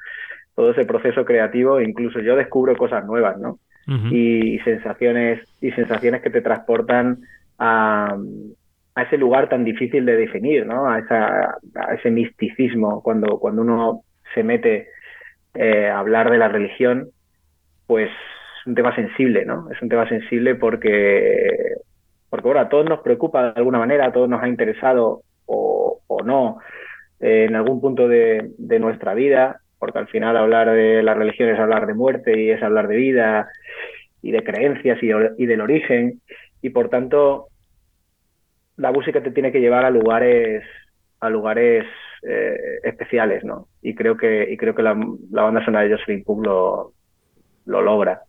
todo 0.56 0.72
ese 0.72 0.86
proceso 0.86 1.26
creativo, 1.26 1.82
incluso 1.82 2.22
yo 2.22 2.38
descubro 2.38 2.76
cosas 2.78 3.06
nuevas, 3.06 3.38
¿no? 3.38 3.60
Uh 3.86 3.92
-huh. 3.92 4.12
y, 4.12 4.56
y, 4.56 4.60
sensaciones, 4.60 5.42
y 5.60 5.72
sensaciones 5.72 6.22
que 6.22 6.30
te 6.30 6.42
transportan 6.42 7.18
a, 7.60 8.16
a, 8.96 9.02
ese 9.04 9.18
lugar 9.18 9.50
tan 9.50 9.66
difícil 9.66 10.06
de 10.06 10.16
definir, 10.16 10.66
¿no? 10.66 10.90
A, 10.90 11.00
esa, 11.00 11.58
a 11.76 11.94
ese 11.96 12.10
misticismo, 12.10 13.04
cuando, 13.04 13.40
cuando 13.40 13.62
uno 13.64 14.04
se 14.34 14.44
mete 14.44 14.88
eh, 15.56 15.88
a 15.90 16.00
hablar 16.00 16.32
de 16.32 16.38
la 16.38 16.48
religión, 16.48 17.10
pues 17.86 18.10
es 18.10 18.68
un 18.68 18.76
tema 18.76 18.96
sensible, 18.96 19.46
¿no? 19.46 19.70
Es 19.72 19.82
un 19.82 19.90
tema 19.90 20.08
sensible 20.08 20.56
porque, 20.56 21.50
porque 22.34 22.48
bueno, 22.48 22.62
a 22.62 22.70
todos 22.70 22.90
nos 22.90 23.02
preocupa 23.02 23.52
de 23.52 23.60
alguna 23.60 23.78
manera, 23.78 24.08
a 24.08 24.12
todos 24.12 24.28
nos 24.28 24.42
ha 24.42 24.48
interesado 24.48 25.22
o, 25.46 26.02
o 26.08 26.24
no 26.24 26.58
eh, 27.20 27.46
en 27.48 27.56
algún 27.56 27.80
punto 27.80 28.08
de, 28.08 28.54
de, 28.58 28.80
nuestra 28.80 29.14
vida, 29.14 29.62
porque 29.78 30.00
al 30.00 30.08
final 30.08 30.36
hablar 30.36 30.72
de 30.72 31.04
la 31.04 31.14
religión 31.14 31.50
es 31.50 31.60
hablar 31.60 31.86
de 31.86 31.94
muerte 31.94 32.42
y 32.42 32.50
es 32.50 32.64
hablar 32.64 32.88
de 32.88 32.96
vida 32.96 33.50
y 34.24 34.32
de 34.32 34.44
creencias 34.44 34.98
y, 35.04 35.46
del 35.46 35.62
origen, 35.62 36.22
y 36.60 36.72
por 36.72 36.90
tanto 36.90 37.50
la 38.78 38.92
música 38.92 39.22
te 39.22 39.30
tiene 39.30 39.52
que 39.52 39.62
llevar 39.62 39.86
a 39.86 39.92
lugares 39.92 40.64
a 41.20 41.30
lugares 41.30 41.86
eh, 42.24 42.58
especiales, 42.82 43.44
¿no? 43.44 43.68
Y 43.84 43.94
creo 43.94 44.18
que 44.18 44.52
y 44.52 44.58
creo 44.58 44.74
que 44.74 44.82
la, 44.82 44.96
banda 44.96 45.64
sonora 45.64 45.88
de 45.88 45.98
Jocelyn 45.98 46.24
Puck 46.24 46.44
lo, 46.44 46.94
lo 47.68 47.82
logra. 47.84 48.24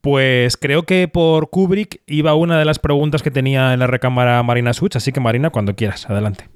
Pues 0.00 0.56
creo 0.56 0.84
que 0.84 1.08
por 1.08 1.50
Kubrick 1.50 2.00
iba 2.06 2.34
una 2.34 2.58
de 2.58 2.64
las 2.64 2.78
preguntas 2.78 3.22
que 3.22 3.30
tenía 3.30 3.74
en 3.74 3.80
la 3.80 3.86
recámara 3.86 4.42
Marina 4.42 4.72
Such, 4.72 4.96
así 4.96 5.12
que 5.12 5.20
Marina, 5.20 5.50
cuando 5.50 5.76
quieras, 5.76 6.08
adelante. 6.08 6.48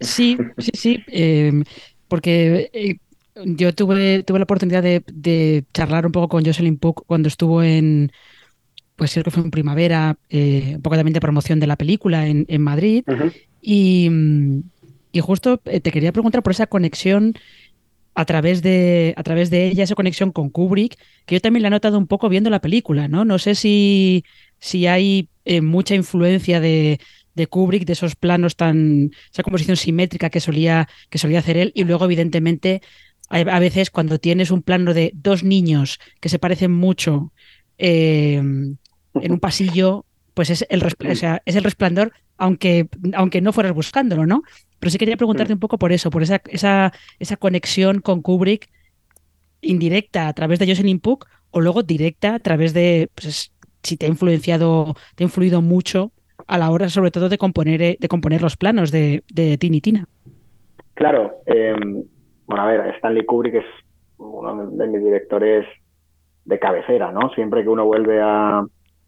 Sí, 0.00 0.36
sí, 0.58 0.70
sí, 0.74 1.04
eh, 1.08 1.64
porque 2.08 2.70
eh, 2.72 2.96
yo 3.44 3.74
tuve, 3.74 4.22
tuve 4.22 4.38
la 4.38 4.44
oportunidad 4.44 4.82
de, 4.82 5.02
de, 5.12 5.64
charlar 5.72 6.06
un 6.06 6.12
poco 6.12 6.28
con 6.28 6.44
Jocelyn 6.44 6.76
Puck 6.76 7.04
cuando 7.06 7.28
estuvo 7.28 7.62
en, 7.62 8.12
pues 8.96 9.12
creo 9.12 9.24
que 9.24 9.30
fue 9.30 9.42
en 9.42 9.50
primavera, 9.50 10.16
eh, 10.28 10.74
un 10.76 10.82
poco 10.82 10.96
también 10.96 11.14
de 11.14 11.20
promoción 11.20 11.60
de 11.60 11.66
la 11.66 11.76
película 11.76 12.26
en, 12.26 12.44
en 12.48 12.62
Madrid, 12.62 13.04
uh 13.06 13.12
-huh. 13.12 13.32
y, 13.60 14.10
y, 15.12 15.20
justo 15.20 15.60
eh, 15.64 15.80
te 15.80 15.90
quería 15.90 16.12
preguntar 16.12 16.42
por 16.42 16.52
esa 16.52 16.66
conexión 16.66 17.34
a 18.14 18.24
través 18.24 18.62
de 18.62 19.14
a 19.16 19.22
través 19.22 19.50
de 19.50 19.68
ella 19.68 19.84
esa 19.84 19.94
conexión 19.94 20.32
con 20.32 20.50
Kubrick 20.50 20.98
que 21.24 21.36
yo 21.36 21.40
también 21.40 21.62
la 21.62 21.68
he 21.68 21.70
notado 21.70 21.98
un 21.98 22.06
poco 22.06 22.28
viendo 22.28 22.50
la 22.50 22.60
película 22.60 23.08
no 23.08 23.24
no 23.24 23.38
sé 23.38 23.54
si 23.54 24.24
si 24.58 24.86
hay 24.86 25.28
eh, 25.44 25.60
mucha 25.60 25.94
influencia 25.94 26.60
de, 26.60 27.00
de, 27.34 27.46
Kubrick 27.46 27.84
de 27.84 27.94
esos 27.94 28.14
planos 28.14 28.56
tan 28.56 29.10
esa 29.32 29.42
composición 29.42 29.76
simétrica 29.76 30.30
que 30.30 30.40
solía 30.40 30.88
que 31.08 31.18
solía 31.18 31.38
hacer 31.38 31.56
él 31.56 31.72
y 31.74 31.84
luego 31.84 32.04
evidentemente 32.04 32.82
a 33.28 33.60
veces 33.60 33.90
cuando 33.90 34.18
tienes 34.18 34.50
un 34.50 34.60
plano 34.60 34.92
de 34.92 35.10
dos 35.14 35.42
niños 35.42 35.98
que 36.20 36.28
se 36.28 36.38
parecen 36.38 36.70
mucho 36.70 37.32
eh, 37.78 38.34
en 38.34 38.78
un 39.32 39.40
pasillo 39.40 40.04
pues 40.34 40.50
es 40.50 40.66
el, 40.68 40.82
o 40.84 40.88
es 41.46 41.56
el 41.56 41.64
resplandor 41.64 42.12
aunque 42.36 42.88
aunque 43.14 43.40
no 43.40 43.54
fueras 43.54 43.72
buscándolo 43.72 44.26
no 44.26 44.42
pero 44.82 44.90
sí 44.90 44.98
quería 44.98 45.16
preguntarte 45.16 45.52
un 45.52 45.60
poco 45.60 45.78
por 45.78 45.92
eso, 45.92 46.10
por 46.10 46.24
esa, 46.24 46.40
esa, 46.48 46.90
esa 47.20 47.36
conexión 47.36 48.00
con 48.00 48.20
Kubrick 48.20 48.68
indirecta 49.60 50.26
a 50.26 50.32
través 50.32 50.58
de 50.58 50.66
Jocelyn 50.66 50.98
Puck 50.98 51.28
o 51.52 51.60
luego 51.60 51.84
directa 51.84 52.34
a 52.34 52.40
través 52.40 52.74
de 52.74 53.08
pues, 53.14 53.52
si 53.84 53.96
te 53.96 54.06
ha 54.06 54.08
influenciado, 54.08 54.96
te 55.14 55.22
ha 55.22 55.26
influido 55.28 55.62
mucho 55.62 56.10
a 56.48 56.58
la 56.58 56.68
hora 56.68 56.88
sobre 56.88 57.12
todo 57.12 57.28
de 57.28 57.38
componer, 57.38 57.80
eh, 57.80 57.96
de 58.00 58.08
componer 58.08 58.42
los 58.42 58.56
planos 58.56 58.90
de, 58.90 59.22
de 59.32 59.56
Tini 59.56 59.80
Tina. 59.80 60.08
Claro, 60.94 61.30
eh, 61.46 61.76
bueno, 62.46 62.62
a 62.64 62.66
ver, 62.66 62.96
Stanley 62.96 63.24
Kubrick 63.24 63.54
es 63.54 63.66
uno 64.18 64.66
de 64.66 64.86
mis 64.88 65.04
directores 65.04 65.64
de 66.44 66.58
cabecera, 66.58 67.12
¿no? 67.12 67.32
Siempre 67.36 67.62
que 67.62 67.68
uno 67.68 67.84
vuelve 67.84 68.20
a, 68.20 68.66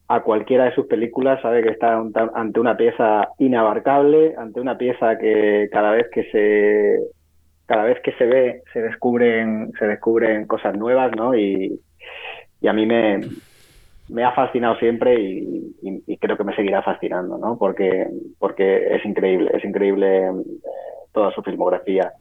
a 0.09 0.21
cualquiera 0.21 0.65
de 0.65 0.75
sus 0.75 0.87
películas 0.87 1.41
sabe 1.41 1.63
que 1.63 1.71
está 1.71 1.97
ante 2.35 2.61
una 2.61 2.77
pieza 2.77 3.29
inabarcable, 3.39 4.35
ante 4.37 4.61
una 4.61 4.77
pieza 4.77 5.19
que 5.19 5.69
cada 5.73 5.93
vez 5.93 6.07
que 6.13 6.25
se 6.31 6.99
cada 7.67 7.85
vez 7.85 7.99
que 8.03 8.13
se 8.13 8.27
ve 8.27 8.63
se 8.73 8.83
descubren 8.83 9.73
se 9.79 9.87
descubren 9.87 10.47
cosas 10.47 10.77
nuevas, 10.77 11.13
¿no? 11.17 11.35
Y, 11.35 11.81
y 12.61 12.69
a 12.69 12.73
mí 12.75 12.85
me, 12.85 13.21
me 14.11 14.25
ha 14.25 14.33
fascinado 14.33 14.77
siempre 14.77 15.19
y, 15.19 15.75
y, 16.07 16.17
creo 16.19 16.37
que 16.37 16.45
me 16.45 16.55
seguirá 16.55 16.83
fascinando, 16.83 17.39
¿no? 17.39 17.57
Porque 17.59 18.07
porque 18.39 18.95
es 18.97 19.05
increíble, 19.07 19.51
es 19.55 19.65
increíble 19.65 20.27
eh, 20.27 20.33
toda 21.13 21.33
su 21.33 21.43
filmografía. 21.43 22.13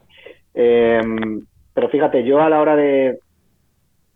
Eh, 0.53 1.01
pero 1.73 1.89
fíjate, 1.89 2.23
yo 2.23 2.39
a 2.41 2.49
la 2.49 2.61
hora 2.61 2.75
de, 2.75 3.19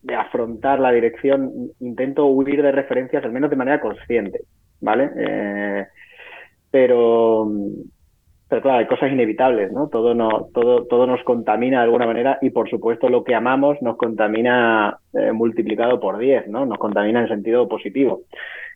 de 0.08 0.16
afrontar 0.16 0.80
la 0.80 0.92
dirección, 0.92 1.52
intento 1.82 2.28
huir 2.28 2.64
de 2.64 2.72
referencias, 2.72 3.24
al 3.26 3.34
menos 3.34 3.50
de 3.50 3.58
manera 3.58 3.82
consciente, 3.82 4.40
¿vale? 4.80 5.12
Eh, 5.18 5.86
pero, 6.72 7.46
pero 8.48 8.62
claro, 8.62 8.78
hay 8.78 8.88
cosas 8.88 9.12
inevitables, 9.12 9.70
¿no? 9.74 9.90
Todo, 9.90 10.14
no, 10.16 10.48
todo, 10.54 10.86
todo 10.86 11.08
nos 11.08 11.22
contamina 11.26 11.80
de 11.80 11.84
alguna 11.84 12.06
manera 12.06 12.38
y 12.42 12.52
por 12.52 12.70
supuesto 12.70 13.10
lo 13.10 13.26
que 13.26 13.36
amamos 13.36 13.82
nos 13.82 13.98
contamina 13.98 14.98
eh, 15.14 15.34
multiplicado 15.34 16.00
por 16.00 16.18
10, 16.18 16.48
¿no? 16.48 16.66
Nos 16.66 16.78
contamina 16.78 17.22
en 17.22 17.28
sentido 17.28 17.68
positivo. 17.68 18.22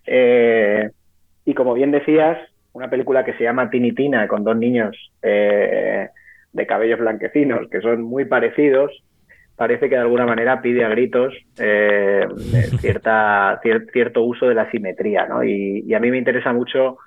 Eh, 0.06 0.90
y 1.46 1.54
como 1.54 1.74
bien 1.74 1.92
decías, 1.92 2.40
una 2.74 2.90
película 2.90 3.24
que 3.24 3.34
se 3.36 3.46
llama 3.46 3.70
Tinitina 3.70 4.28
con 4.28 4.44
dos 4.44 4.58
niños 4.58 4.98
de 5.22 6.68
cabellos 6.68 7.00
blanquecinos 7.00 7.70
que 7.70 7.80
son 7.80 8.02
muy 8.02 8.26
parecidos, 8.26 8.92
parece 9.62 9.90
que 9.90 9.96
de 9.96 10.02
alguna 10.02 10.26
manera 10.26 10.60
pide 10.60 10.84
a 10.84 10.90
gritos 10.90 11.36
eh, 11.60 12.28
cierta, 12.80 13.62
cierto 13.62 14.24
uso 14.24 14.48
de 14.48 14.56
la 14.56 14.72
simetría, 14.72 15.28
¿no? 15.28 15.44
Y, 15.44 15.94
a 15.94 16.00
mí 16.00 16.10
me 16.10 16.18
interesa 16.18 16.52
mucho, 16.52 16.98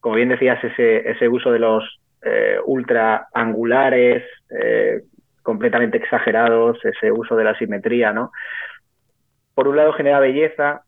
como 0.00 0.14
bien 0.14 0.30
decías, 0.30 0.58
ese, 0.64 1.06
ese 1.10 1.28
uso 1.28 1.52
de 1.52 1.58
los 1.58 1.84
eh, 2.22 2.56
ultra 2.64 3.28
angulares, 3.34 4.24
eh, 4.48 5.02
completamente 5.42 5.98
exagerados, 5.98 6.82
ese 6.82 7.12
uso 7.12 7.36
de 7.36 7.44
la 7.44 7.58
simetría, 7.58 8.10
¿no? 8.14 8.32
Por 9.54 9.68
un 9.68 9.76
lado 9.76 9.92
genera 9.92 10.18
belleza, 10.18 10.84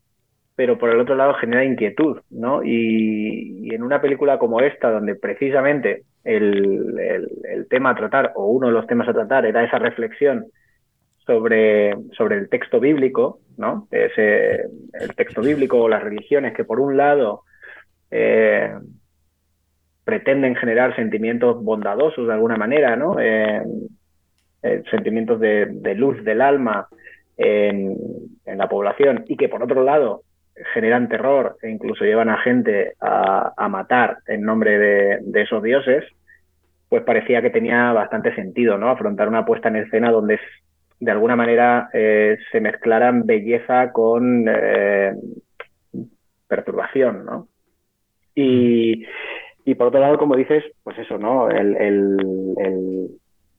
pero 0.55 0.79
por 0.79 0.89
el 0.89 0.99
otro 0.99 1.13
lado 1.13 1.35
genera 1.35 1.63
inquietud, 1.63 2.19
¿no? 2.31 2.63
Y, 2.63 3.69
en 3.71 3.83
una 3.83 4.01
película 4.01 4.39
como 4.39 4.59
esta, 4.59 4.89
donde 4.89 5.13
precisamente 5.13 6.01
el, 6.23 6.97
el, 6.97 7.67
tema 7.67 7.91
a 7.91 7.95
tratar, 7.95 8.31
o 8.33 8.47
uno 8.47 8.65
de 8.65 8.73
los 8.73 8.87
temas 8.87 9.07
a 9.07 9.13
tratar, 9.13 9.45
era 9.45 9.63
esa 9.63 9.77
reflexión 9.77 10.47
sobre, 11.25 11.95
sobre 12.17 12.37
el 12.37 12.49
texto 12.49 12.79
bíblico, 12.79 13.39
¿no? 13.57 13.87
Ese, 13.91 14.65
el 14.93 15.15
texto 15.15 15.41
bíblico 15.41 15.81
o 15.81 15.89
las 15.89 16.03
religiones 16.03 16.53
que 16.53 16.63
por 16.63 16.79
un 16.79 16.97
lado 16.97 17.43
eh, 18.09 18.73
pretenden 20.03 20.55
generar 20.55 20.95
sentimientos 20.95 21.63
bondadosos 21.63 22.27
de 22.27 22.33
alguna 22.33 22.57
manera, 22.57 22.95
¿no? 22.95 23.19
Eh, 23.19 23.61
eh, 24.63 24.83
sentimientos 24.91 25.39
de, 25.39 25.95
luz 25.95 26.23
del 26.23 26.41
alma 26.41 26.87
en, 27.37 27.95
la 28.45 28.67
población 28.67 29.23
y 29.27 29.37
que 29.37 29.47
por 29.47 29.63
otro 29.63 29.83
lado 29.83 30.23
generan 30.73 31.07
terror 31.07 31.57
e 31.61 31.69
incluso 31.69 32.03
llevan 32.03 32.29
a 32.29 32.37
gente 32.39 32.93
a, 32.99 33.67
matar 33.69 34.17
en 34.27 34.41
nombre 34.41 34.77
de, 34.77 35.19
de, 35.21 35.41
esos 35.41 35.63
dioses, 35.63 36.03
pues 36.89 37.03
parecía 37.03 37.41
que 37.41 37.49
tenía 37.49 37.93
bastante 37.93 38.35
sentido, 38.35 38.77
¿no? 38.77 38.89
Afrontar 38.89 39.29
una 39.29 39.45
puesta 39.45 39.69
en 39.69 39.77
escena 39.77 40.11
donde 40.11 40.39
de 41.01 41.11
alguna 41.11 41.35
manera 41.35 41.89
eh, 41.93 42.37
se 42.51 42.61
mezclaran 42.61 43.25
belleza 43.25 43.91
con 43.91 44.45
eh, 44.47 45.13
perturbación, 46.47 47.25
¿no? 47.25 47.47
Y, 48.35 49.05
por 49.77 49.87
otro 49.87 49.99
lado, 49.99 50.17
como 50.17 50.35
dices, 50.35 50.63
pues 50.83 50.97
eso, 50.99 51.17
¿no? 51.17 51.49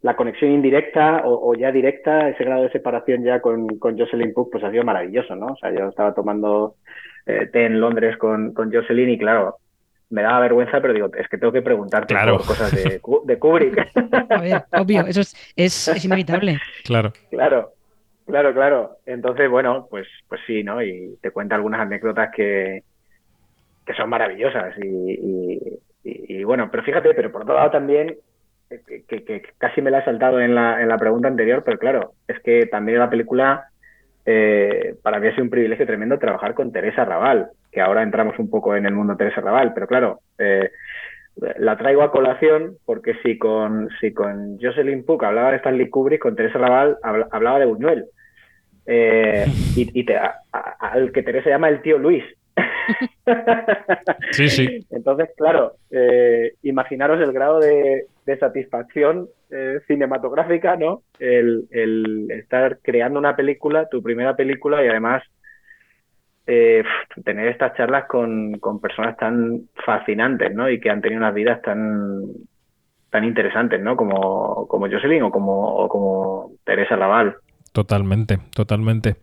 la 0.03 0.17
conexión 0.17 0.51
indirecta 0.51 1.23
o, 1.25 1.55
ya 1.55 1.71
directa, 1.71 2.29
ese 2.29 2.45
grado 2.45 2.63
de 2.65 2.71
separación 2.71 3.23
ya 3.23 3.41
con, 3.41 3.67
con 3.79 3.97
Jocelyn 3.97 4.33
Cook, 4.33 4.51
pues 4.51 4.65
ha 4.65 4.71
sido 4.71 4.83
maravilloso, 4.83 5.37
¿no? 5.37 5.47
O 5.47 5.57
sea, 5.57 5.71
yo 5.73 5.89
estaba 5.89 6.13
tomando 6.13 6.75
eh, 7.27 7.47
té 7.53 7.67
en 7.67 7.81
Londres 7.81 8.17
con, 8.17 8.53
con 8.53 8.73
Jocelyn 8.73 9.11
y 9.11 9.19
claro, 9.19 9.59
me 10.13 10.23
daba 10.23 10.41
vergüenza, 10.41 10.81
pero 10.81 10.93
digo, 10.93 11.11
es 11.17 11.27
que 11.29 11.39
tengo 11.39 11.53
que 11.53 11.63
preguntarte 11.63 12.15
por 12.15 12.45
cosas 12.45 12.71
de, 12.71 13.01
de 13.25 13.39
Kubrick. 13.39 13.89
A 14.29 14.41
ver, 14.41 14.65
obvio, 14.73 15.07
eso 15.07 15.23
es, 15.57 16.05
inevitable. 16.05 16.61
Claro. 16.85 17.13
Claro, 17.31 17.73
claro, 18.27 18.53
claro. 18.53 18.97
Entonces, 19.07 19.49
bueno, 19.49 19.87
pues, 19.91 20.07
pues 20.29 20.43
sí, 20.47 20.63
¿no? 20.63 20.83
Y 20.83 21.17
te 21.23 21.31
cuenta 21.31 21.55
algunas 21.55 21.81
anécdotas 21.81 22.31
que, 22.37 22.83
que 23.87 23.95
son 23.95 24.11
maravillosas. 24.11 24.75
Y, 24.79 26.45
bueno, 26.45 26.69
pero 26.71 26.83
fíjate, 26.83 27.15
pero 27.15 27.33
por 27.33 27.43
otro 27.43 27.55
lado 27.55 27.71
también, 27.71 28.17
que, 28.69 29.25
que, 29.25 29.43
casi 29.57 29.81
me 29.81 29.91
la 29.91 30.01
he 30.01 30.05
saltado 30.05 30.41
en 30.41 30.55
la, 30.55 30.83
en 30.83 30.89
la 30.89 30.99
pregunta 30.99 31.29
anterior, 31.29 31.63
pero 31.65 31.79
claro, 31.79 32.13
es 32.29 32.39
que 32.41 32.67
también 32.67 32.99
la 32.99 33.09
película, 33.09 33.69
eh, 34.27 34.95
para 35.03 35.19
mí 35.21 35.29
ha 35.29 35.31
sido 35.31 35.45
un 35.45 35.51
privilegio 35.51 35.87
tremendo 35.87 36.19
trabajar 36.19 36.53
con 36.53 36.71
Teresa 36.71 37.05
Raval 37.07 37.51
que 37.73 37.81
ahora 37.81 38.03
entramos 38.03 38.39
un 38.39 38.51
poco 38.51 38.77
en 38.77 38.85
el 38.87 38.95
mundo 38.95 39.17
Teresa 39.17 39.41
Raval, 39.41 39.73
pero 39.73 39.87
claro, 39.87 40.21
eh, 40.39 40.71
la 41.57 41.79
traigo 41.79 42.03
a 42.03 42.13
colación 42.13 42.77
porque 42.85 43.15
si 43.23 43.39
con, 43.39 43.89
si 43.99 44.13
con 44.13 44.59
Jocelyn 44.61 45.05
Puck 45.07 45.25
hablaba 45.25 45.51
de 45.51 45.57
Stanley 45.57 45.89
Kubrick, 45.89 46.21
con 46.21 46.37
Teresa 46.37 46.59
Raval 46.59 46.99
hablaba 47.03 47.59
de 47.59 47.65
Buñuel. 47.65 48.05
Eh, 48.85 49.47
y, 49.77 50.07
al 50.51 51.13
que 51.13 51.23
Teresa 51.23 51.49
llama 51.49 51.71
el 51.71 51.81
tío 51.81 51.97
Luis. 51.97 52.25
sí, 54.33 54.49
sí. 54.51 54.87
Entonces, 54.91 55.31
claro, 55.35 55.73
eh, 55.91 56.53
imaginaros 56.63 57.21
el 57.23 57.33
grado 57.33 57.59
de, 57.59 58.07
satisfacción 58.39 59.29
cinematográfica, 59.87 60.77
¿no? 60.77 61.03
el, 61.19 62.27
estar 62.31 62.79
creando 62.83 63.19
una 63.19 63.37
película, 63.37 63.87
tu 63.91 64.03
primera 64.03 64.35
película, 64.35 64.83
y 64.83 64.89
además 64.89 65.23
eh, 66.47 66.83
tener 67.25 67.49
estas 67.49 67.77
charlas 67.77 68.07
con, 68.09 68.61
personas 68.81 69.17
tan 69.17 69.69
fascinantes, 69.85 70.55
¿no? 70.55 70.69
Y 70.69 70.81
que 70.81 70.91
han 70.91 71.01
tenido 71.01 71.21
unas 71.21 71.35
vidas 71.35 71.63
tan, 71.63 72.23
tan 73.11 73.25
interesantes, 73.25 73.81
¿no? 73.81 73.97
Como, 73.97 74.67
como 74.67 74.89
Jocelyn 74.89 75.23
o 75.23 75.31
como, 75.31 75.89
como 75.89 76.53
Teresa 76.65 76.97
Raval. 76.97 77.37
Totalmente, 77.73 78.39
totalmente. 78.55 79.17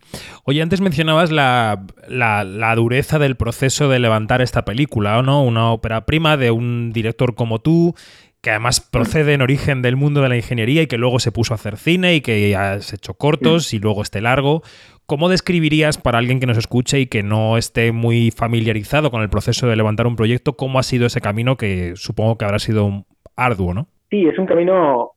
Oye, 0.44 0.64
antes 0.64 0.82
mencionabas 0.82 1.30
la, 1.30 1.86
la, 2.08 2.76
dureza 2.76 3.20
del 3.20 3.36
proceso 3.36 3.90
de 3.90 4.00
levantar 4.00 4.42
esta 4.42 4.66
película, 4.66 5.22
¿no? 5.22 5.44
Una 5.44 5.72
ópera 5.72 6.08
prima 6.08 6.36
de 6.36 6.50
un 6.50 6.92
director 6.92 7.36
como 7.36 7.60
tú, 7.60 7.94
que 8.42 8.52
además 8.52 8.80
procede 8.80 9.34
en 9.34 9.42
origen 9.42 9.82
del 9.82 9.96
mundo 9.96 10.22
de 10.22 10.30
la 10.30 10.38
ingeniería 10.38 10.82
y 10.82 10.88
que 10.88 10.98
luego 10.98 11.20
se 11.20 11.32
puso 11.32 11.54
a 11.54 11.56
hacer 11.56 11.78
cine 11.78 12.16
y 12.16 12.22
que 12.22 12.56
has 12.56 12.94
hecho 12.94 13.14
cortos 13.14 13.74
y 13.74 13.80
luego 13.80 14.02
este 14.02 14.22
largo. 14.22 14.62
¿Cómo 15.06 15.28
describirías 15.28 15.98
para 15.98 16.20
alguien 16.20 16.40
que 16.40 16.46
nos 16.46 16.58
escuche 16.58 17.00
y 17.00 17.08
que 17.08 17.24
no 17.24 17.58
esté 17.58 17.92
muy 17.92 18.32
familiarizado 18.32 19.12
con 19.12 19.22
el 19.22 19.30
proceso 19.30 19.68
de 19.68 19.76
levantar 19.76 20.08
un 20.08 20.16
proyecto, 20.16 20.54
cómo 20.54 20.80
ha 20.80 20.84
sido 20.84 21.08
ese 21.08 21.20
camino 21.20 21.58
que 21.58 21.94
supongo 21.96 22.38
que 22.38 22.46
habrá 22.46 22.60
sido 22.60 23.06
arduo, 23.36 23.74
¿no? 23.74 23.88
Sí, 24.10 24.28
es 24.28 24.38
un 24.38 24.46
camino, 24.46 25.12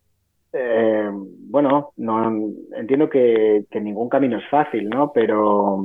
eh, 0.52 1.11
bueno, 1.12 1.91
no 1.99 2.50
entiendo 2.76 3.09
que, 3.09 3.64
ningún 3.81 4.09
camino 4.09 4.38
es 4.38 4.49
fácil, 4.49 4.88
¿no? 4.88 5.12
Pero, 5.12 5.85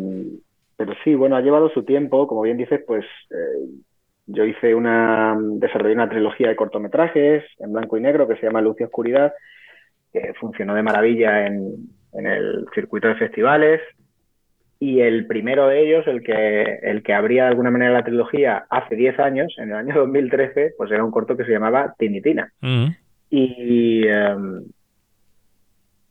pero 0.75 0.93
sí, 1.03 1.13
bueno, 1.13 1.35
ha 1.35 1.41
llevado 1.41 1.69
su 1.69 1.83
tiempo, 1.83 2.27
como 2.27 2.41
bien 2.41 2.57
dices, 2.57 2.81
pues 2.87 3.05
eh, 3.29 3.67
yo 4.27 4.43
hice 4.45 4.75
una, 4.75 5.35
desarrollé 5.39 5.95
una 5.95 6.09
trilogía 6.09 6.49
de 6.49 6.55
cortometrajes 6.55 7.43
en 7.59 7.73
blanco 7.73 7.97
y 7.97 8.01
negro 8.01 8.27
que 8.27 8.35
se 8.35 8.45
llama 8.45 8.61
Luz 8.61 8.75
y 8.79 8.83
Oscuridad, 8.83 9.33
que 10.11 10.33
funcionó 10.39 10.75
de 10.75 10.83
maravilla 10.83 11.47
en, 11.47 11.89
en 12.13 12.27
el 12.27 12.65
circuito 12.73 13.07
de 13.07 13.15
festivales. 13.15 13.81
Y 14.79 14.99
el 14.99 15.25
primero 15.25 15.67
de 15.67 15.81
ellos, 15.81 16.05
el 16.07 16.21
que, 16.21 16.79
el 16.83 17.01
que 17.01 17.13
abría 17.13 17.43
de 17.43 17.49
alguna 17.49 17.71
manera 17.71 17.93
la 17.93 18.03
trilogía 18.03 18.65
hace 18.69 18.95
10 18.95 19.19
años, 19.19 19.55
en 19.57 19.69
el 19.69 19.75
año 19.75 19.95
2013, 19.99 20.73
pues 20.77 20.91
era 20.91 21.03
un 21.03 21.11
corto 21.11 21.35
que 21.35 21.45
se 21.45 21.51
llamaba 21.51 21.95
Tinitina. 21.97 22.51
Y, 23.29 24.07
em, 24.07 24.63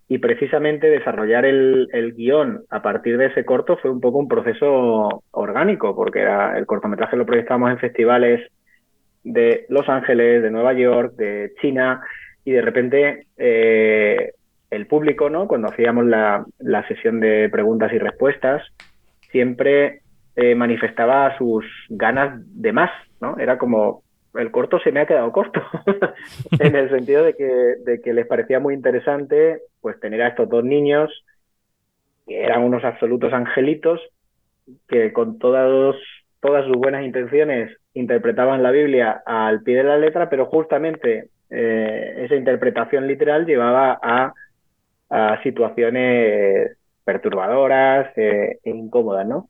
y 0.09 0.19
precisamente 0.19 0.89
desarrollar 0.89 1.45
el, 1.45 1.89
el, 1.93 2.15
guion 2.15 2.63
a 2.71 2.81
partir 2.81 3.19
de 3.19 3.27
ese 3.27 3.45
corto 3.45 3.77
fue 3.77 3.91
un 3.91 4.01
poco 4.01 4.19
un 4.19 4.29
proceso 4.29 5.23
orgánico, 5.33 5.97
porque 5.97 6.25
el 6.57 6.67
cortometraje 6.67 7.17
lo 7.17 7.27
proyectábamos 7.27 7.73
en 7.73 7.79
festivales 7.79 8.41
de 9.25 9.67
Los 9.69 9.89
Ángeles, 9.89 10.43
de 10.43 10.51
Nueva 10.51 10.73
York, 10.75 11.15
de 11.17 11.53
China, 11.61 12.01
y 12.45 12.53
de 12.53 12.63
repente 12.63 13.27
eh, 13.37 14.31
el 14.71 14.87
público, 14.87 15.29
¿no? 15.29 15.49
Cuando 15.49 15.69
hacíamos 15.69 16.07
la, 16.07 16.47
sesión 16.87 17.19
de 17.19 17.49
preguntas 17.51 17.93
y 17.93 17.99
respuestas, 17.99 18.63
siempre 19.33 20.03
eh, 20.37 20.55
manifestaba 20.55 21.37
sus 21.39 21.65
ganas 21.89 22.41
de 22.55 22.73
más, 22.73 22.91
¿no? 23.21 23.37
Era 23.39 23.59
como, 23.59 24.03
el 24.39 24.51
corto 24.51 24.79
se 24.81 24.93
me 24.93 25.01
ha 25.01 25.07
quedado 25.07 25.33
corto, 25.33 25.63
en 26.61 26.77
el 26.77 26.91
sentido 26.91 27.25
de 27.25 27.35
que, 27.35 28.13
les 28.13 28.27
parecía 28.27 28.61
muy 28.61 28.75
interesante 28.75 29.61
pues 29.81 29.99
tener 30.01 30.23
a 30.23 30.29
estos 30.29 30.49
dos 30.49 30.65
niños 30.65 31.11
que 32.27 32.43
eran 32.43 32.63
unos 32.63 32.85
absolutos 32.85 33.33
angelitos 33.33 34.01
que 34.89 35.13
con 35.13 35.39
todas, 35.39 35.97
todas 36.41 36.67
sus 36.67 36.77
buenas 36.77 37.05
intenciones 37.05 37.77
interpretaban 37.95 38.63
la 38.63 38.73
Biblia 38.73 39.23
al 39.25 39.63
pie 39.63 39.77
de 39.77 39.85
la 39.85 39.99
letra, 39.99 40.29
pero 40.29 40.47
justamente 40.47 41.29
eh, 41.51 42.15
esa 42.25 42.35
interpretación 42.35 43.07
literal 43.07 43.47
llevaba 43.47 43.99
a, 44.03 44.35
a 45.09 45.43
situaciones 45.43 46.77
perturbadoras 47.05 48.11
eh, 48.19 48.59
e 48.65 48.71
incómodas, 48.71 49.27
¿no? 49.27 49.49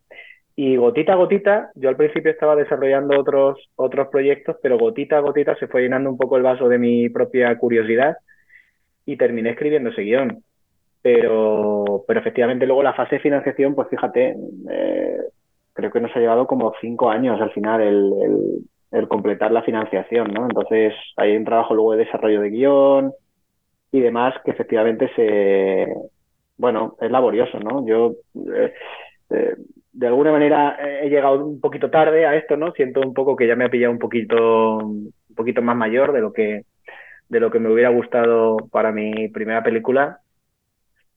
Y 0.58 0.76
gotita 0.76 1.12
a 1.12 1.16
gotita, 1.16 1.70
yo 1.74 1.90
al 1.90 1.96
principio 1.96 2.30
estaba 2.30 2.56
desarrollando 2.56 3.20
otros, 3.20 3.58
otros 3.76 4.08
proyectos, 4.08 4.56
pero 4.62 4.78
gotita 4.78 5.18
a 5.18 5.20
gotita 5.20 5.54
se 5.56 5.66
fue 5.66 5.82
llenando 5.82 6.08
un 6.08 6.16
poco 6.16 6.38
el 6.38 6.42
vaso 6.42 6.66
de 6.66 6.78
mi 6.78 7.10
propia 7.10 7.56
curiosidad 7.58 8.16
y 9.04 9.18
terminé 9.18 9.50
escribiendo 9.50 9.90
ese 9.90 10.00
guion. 10.00 10.42
Pero, 11.02 12.04
pero 12.08 12.20
efectivamente 12.20 12.66
luego 12.66 12.82
la 12.82 12.94
fase 12.94 13.16
de 13.16 13.20
financiación, 13.20 13.74
pues 13.74 13.88
fíjate, 13.88 14.34
eh, 14.70 15.18
creo 15.74 15.92
que 15.92 16.00
nos 16.00 16.16
ha 16.16 16.20
llevado 16.20 16.46
como 16.46 16.72
cinco 16.80 17.10
años 17.10 17.38
al 17.38 17.52
final 17.52 17.82
el, 17.82 18.12
el, 18.92 19.08
completar 19.08 19.52
la 19.52 19.62
financiación, 19.62 20.32
¿no? 20.32 20.44
Entonces 20.44 20.94
hay 21.18 21.36
un 21.36 21.44
trabajo 21.44 21.74
luego 21.74 21.92
de 21.92 22.04
desarrollo 22.06 22.40
de 22.40 22.50
guion 22.50 23.12
y 23.92 24.00
demás 24.00 24.34
que 24.42 24.52
efectivamente 24.52 25.10
se, 25.14 25.86
bueno, 26.56 26.96
es 26.98 27.10
laborioso, 27.10 27.60
¿no? 27.60 27.86
Yo... 27.86 28.14
Eh, 28.54 28.72
eh, 29.30 29.56
de 29.92 30.06
alguna 30.06 30.32
manera 30.32 30.76
he 31.02 31.08
llegado 31.08 31.44
un 31.44 31.60
poquito 31.60 31.90
tarde 31.90 32.26
a 32.26 32.36
esto, 32.36 32.56
¿no? 32.56 32.72
Siento 32.72 33.00
un 33.00 33.14
poco 33.14 33.34
que 33.34 33.46
ya 33.46 33.56
me 33.56 33.64
ha 33.64 33.70
pillado 33.70 33.92
un 33.92 33.98
poquito, 33.98 34.76
un 34.78 35.12
poquito 35.34 35.62
más 35.62 35.76
mayor 35.76 36.12
de 36.12 36.20
lo 36.20 36.32
que, 36.32 36.64
de 37.28 37.40
lo 37.40 37.50
que 37.50 37.58
me 37.58 37.72
hubiera 37.72 37.88
gustado 37.88 38.56
para 38.70 38.92
mi 38.92 39.28
primera 39.28 39.62
película. 39.62 40.20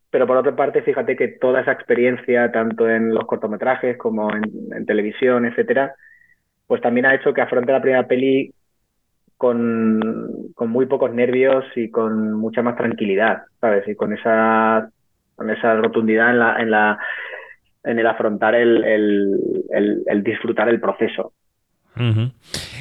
Pero 0.09 0.25
por 0.25 0.37
otra 0.37 0.55
parte, 0.55 0.81
fíjate 0.81 1.15
que 1.15 1.27
toda 1.27 1.61
esa 1.61 1.73
experiencia, 1.73 2.51
tanto 2.51 2.89
en 2.89 3.13
los 3.13 3.25
cortometrajes 3.25 3.97
como 3.97 4.33
en, 4.33 4.43
en 4.73 4.85
televisión, 4.85 5.45
etcétera, 5.45 5.93
pues 6.65 6.81
también 6.81 7.05
ha 7.05 7.15
hecho 7.15 7.33
que 7.33 7.41
afronte 7.41 7.71
la 7.71 7.81
primera 7.81 8.07
peli 8.07 8.53
con, 9.39 10.51
con 10.53 10.69
muy 10.69 10.85
pocos 10.85 11.13
nervios 11.13 11.65
y 11.75 11.89
con 11.89 12.33
mucha 12.33 12.61
más 12.61 12.75
tranquilidad, 12.75 13.43
¿sabes? 13.61 13.87
Y 13.87 13.95
con 13.95 14.13
esa, 14.13 14.89
con 15.35 15.49
esa 15.49 15.75
rotundidad 15.75 16.31
en 16.31 16.39
la, 16.39 16.59
en 16.59 16.71
la, 16.71 16.99
en 17.83 17.99
el 17.99 18.07
afrontar 18.07 18.55
el, 18.55 18.83
el, 18.83 19.39
el, 19.71 20.03
el 20.05 20.23
disfrutar 20.23 20.69
el 20.69 20.79
proceso. 20.79 21.33
Uh 21.95 22.01
-huh. 22.01 22.31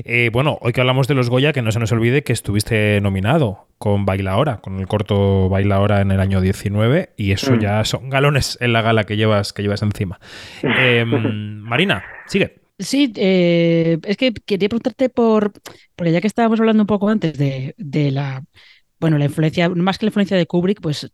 eh, 0.04 0.30
bueno, 0.32 0.58
hoy 0.60 0.72
que 0.72 0.80
hablamos 0.80 1.08
de 1.08 1.14
los 1.14 1.28
Goya, 1.28 1.52
que 1.52 1.62
no 1.62 1.72
se 1.72 1.80
nos 1.80 1.90
olvide 1.90 2.22
que 2.22 2.32
estuviste 2.32 3.00
nominado 3.00 3.66
con 3.78 4.04
Baila 4.04 4.32
Ahora, 4.32 4.58
con 4.58 4.78
el 4.78 4.86
corto 4.86 5.48
Baila 5.48 5.76
Ahora 5.76 6.00
en 6.00 6.12
el 6.12 6.20
año 6.20 6.40
19, 6.40 7.10
y 7.16 7.32
eso 7.32 7.54
mm. 7.54 7.58
ya 7.58 7.84
son 7.84 8.10
galones 8.10 8.58
en 8.60 8.72
la 8.72 8.82
gala 8.82 9.04
que 9.04 9.16
llevas, 9.16 9.52
que 9.52 9.62
llevas 9.62 9.82
encima. 9.82 10.20
Eh, 10.62 11.04
Marina, 11.06 12.04
sigue. 12.26 12.60
Sí, 12.78 13.12
eh, 13.16 13.98
es 14.04 14.16
que 14.16 14.32
quería 14.32 14.68
preguntarte 14.68 15.08
por, 15.08 15.52
porque 15.96 16.12
ya 16.12 16.20
que 16.20 16.28
estábamos 16.28 16.60
hablando 16.60 16.84
un 16.84 16.86
poco 16.86 17.08
antes 17.08 17.36
de, 17.36 17.74
de 17.76 18.12
la, 18.12 18.44
bueno, 19.00 19.18
la 19.18 19.24
influencia, 19.24 19.68
más 19.68 19.98
que 19.98 20.06
la 20.06 20.10
influencia 20.10 20.36
de 20.36 20.46
Kubrick, 20.46 20.80
pues 20.80 21.12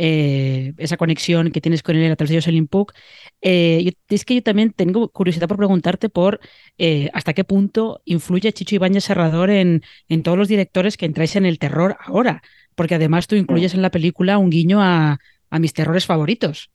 eh, 0.00 0.74
esa 0.78 0.96
conexión 0.96 1.50
que 1.50 1.60
tienes 1.60 1.82
con 1.82 1.96
él 1.96 2.12
a 2.12 2.14
través 2.14 2.30
de 2.30 2.36
Jocelyn 2.36 2.68
Puck. 2.68 2.94
Eh, 3.42 3.82
yo, 3.84 3.90
es 4.14 4.24
que 4.24 4.36
yo 4.36 4.42
también 4.44 4.72
tengo 4.72 5.08
curiosidad 5.08 5.48
por 5.48 5.56
preguntarte 5.56 6.08
por 6.08 6.38
eh, 6.78 7.10
hasta 7.12 7.32
qué 7.32 7.42
punto 7.42 8.00
influye 8.04 8.52
Chicho 8.52 8.76
Ibáñez 8.76 9.04
Serrador 9.04 9.50
en, 9.50 9.82
en, 10.08 10.22
todos 10.22 10.38
los 10.38 10.46
directores 10.46 10.96
que 10.96 11.06
entráis 11.06 11.34
en 11.34 11.46
el 11.46 11.58
terror 11.58 11.96
ahora, 11.98 12.42
porque 12.76 12.94
además 12.94 13.26
tú 13.26 13.34
incluyes 13.34 13.74
en 13.74 13.82
la 13.82 13.90
película 13.90 14.38
un 14.38 14.50
guiño 14.50 14.80
a, 14.80 15.18
a 15.50 15.58
mis 15.58 15.72
terrores 15.72 16.06
favoritos. 16.06 16.70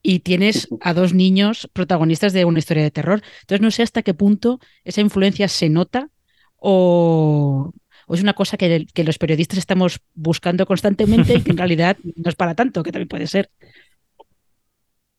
y 0.00 0.20
tienes 0.20 0.68
a 0.80 0.94
dos 0.94 1.14
niños 1.14 1.68
protagonistas 1.72 2.32
de 2.32 2.44
una 2.44 2.60
historia 2.60 2.84
de 2.84 2.92
terror. 2.92 3.22
Entonces 3.40 3.60
no 3.60 3.72
sé 3.72 3.82
hasta 3.82 4.02
qué 4.02 4.14
punto 4.14 4.60
esa 4.84 5.00
influencia 5.00 5.48
se 5.48 5.68
nota 5.68 6.10
o, 6.56 7.72
o 8.08 8.14
es 8.14 8.22
una 8.22 8.32
cosa 8.32 8.56
que, 8.56 8.86
que, 8.92 9.04
los 9.04 9.18
periodistas 9.18 9.58
estamos 9.58 10.00
buscando 10.14 10.66
constantemente 10.66 11.34
y 11.34 11.44
que 11.44 11.52
en 11.52 11.58
realidad 11.64 11.96
no 12.16 12.28
es 12.28 12.36
para 12.36 12.54
tanto, 12.54 12.82
que 12.82 12.90
también 12.90 13.08
puede 13.08 13.26
ser. 13.26 13.48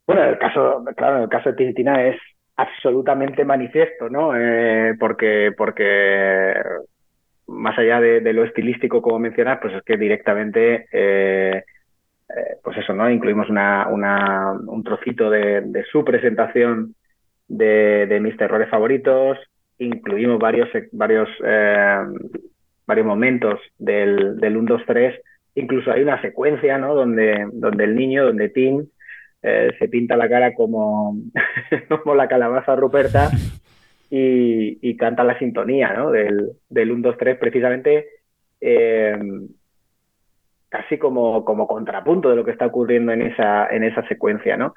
Bueno, 0.07 0.23
el 0.23 0.39
caso, 0.39 0.83
claro, 0.97 1.23
el 1.23 1.29
caso 1.29 1.49
de 1.49 1.55
Tintina 1.55 2.07
es 2.07 2.19
absolutamente 2.55 3.45
manifiesto, 3.45 4.09
¿no? 4.09 4.35
Eh, 4.35 4.95
porque, 4.99 5.51
porque 5.55 6.53
más 7.47 7.77
allá 7.77 8.01
de, 8.01 8.19
de, 8.21 8.33
lo 8.33 8.43
estilístico, 8.43 9.01
como 9.01 9.19
mencionas, 9.19 9.59
pues 9.61 9.75
es 9.75 9.83
que 9.83 9.97
directamente, 9.97 10.87
eh, 10.91 11.63
eh, 12.29 12.55
pues 12.63 12.77
eso, 12.77 12.93
¿no? 12.93 13.09
Incluimos 13.09 13.49
una, 13.49 13.87
una, 13.87 14.51
un 14.51 14.83
trocito 14.83 15.29
de, 15.29 15.61
de 15.61 15.83
su 15.85 16.03
presentación 16.03 16.95
de, 17.47 18.05
de, 18.07 18.19
mis 18.19 18.35
terrores 18.35 18.69
favoritos, 18.69 19.37
incluimos 19.77 20.39
varios, 20.39 20.69
varios 20.91 21.29
eh, 21.43 22.03
varios 22.89 23.05
momentos 23.05 23.59
del, 23.77 24.37
del 24.39 24.57
1, 24.57 24.77
2, 24.77 24.81
3. 24.87 25.21
Incluso 25.55 25.91
hay 25.91 26.01
una 26.01 26.19
secuencia, 26.21 26.79
¿no? 26.79 26.95
Donde, 26.95 27.47
donde 27.53 27.83
el 27.83 27.95
niño, 27.95 28.25
donde 28.25 28.49
Tim 28.49 28.87
eh, 29.43 29.71
se 29.77 29.87
pinta 29.87 30.17
la 30.17 30.27
cara 30.27 30.55
como, 30.55 31.15
como 32.03 32.15
la 32.15 32.27
calabaza 32.27 32.75
Ruperta 32.75 33.29
y, 34.09 34.79
y, 34.81 34.97
canta 34.97 35.23
la 35.23 35.37
sintonía, 35.37 35.93
¿no? 35.93 36.09
Del, 36.09 36.53
del 36.67 36.91
1, 36.91 37.09
2, 37.09 37.17
3, 37.17 37.37
precisamente 37.37 38.07
eh, 38.59 39.17
casi 40.67 40.97
como, 40.97 41.45
como 41.45 41.67
contrapunto 41.67 42.29
de 42.29 42.35
lo 42.35 42.43
que 42.43 42.51
está 42.51 42.65
ocurriendo 42.65 43.11
en 43.11 43.21
esa, 43.21 43.67
en 43.67 43.83
esa 43.83 44.07
secuencia, 44.07 44.57
¿no? 44.57 44.73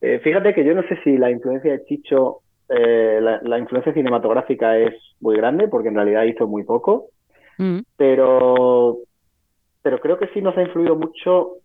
Eh, 0.00 0.20
fíjate 0.22 0.54
que 0.54 0.64
yo 0.64 0.72
no 0.74 0.82
sé 0.84 0.98
si 1.02 1.18
la 1.18 1.32
influencia 1.32 1.72
de 1.72 1.84
Chicho, 1.84 2.42
eh, 2.68 3.18
la, 3.20 3.40
la 3.42 3.58
influencia 3.58 3.92
cinematográfica 3.92 4.78
es 4.78 4.94
muy 5.20 5.36
grande, 5.36 5.66
porque 5.66 5.88
en 5.88 5.96
realidad 5.96 6.22
hizo 6.24 6.46
muy 6.46 6.62
poco. 6.64 7.10
Mm. 7.58 7.78
Pero, 7.96 8.98
pero 9.82 10.00
creo 10.00 10.18
que 10.18 10.28
sí 10.28 10.40
nos 10.40 10.56
ha 10.56 10.62
influido 10.62 10.96
mucho 10.96 11.56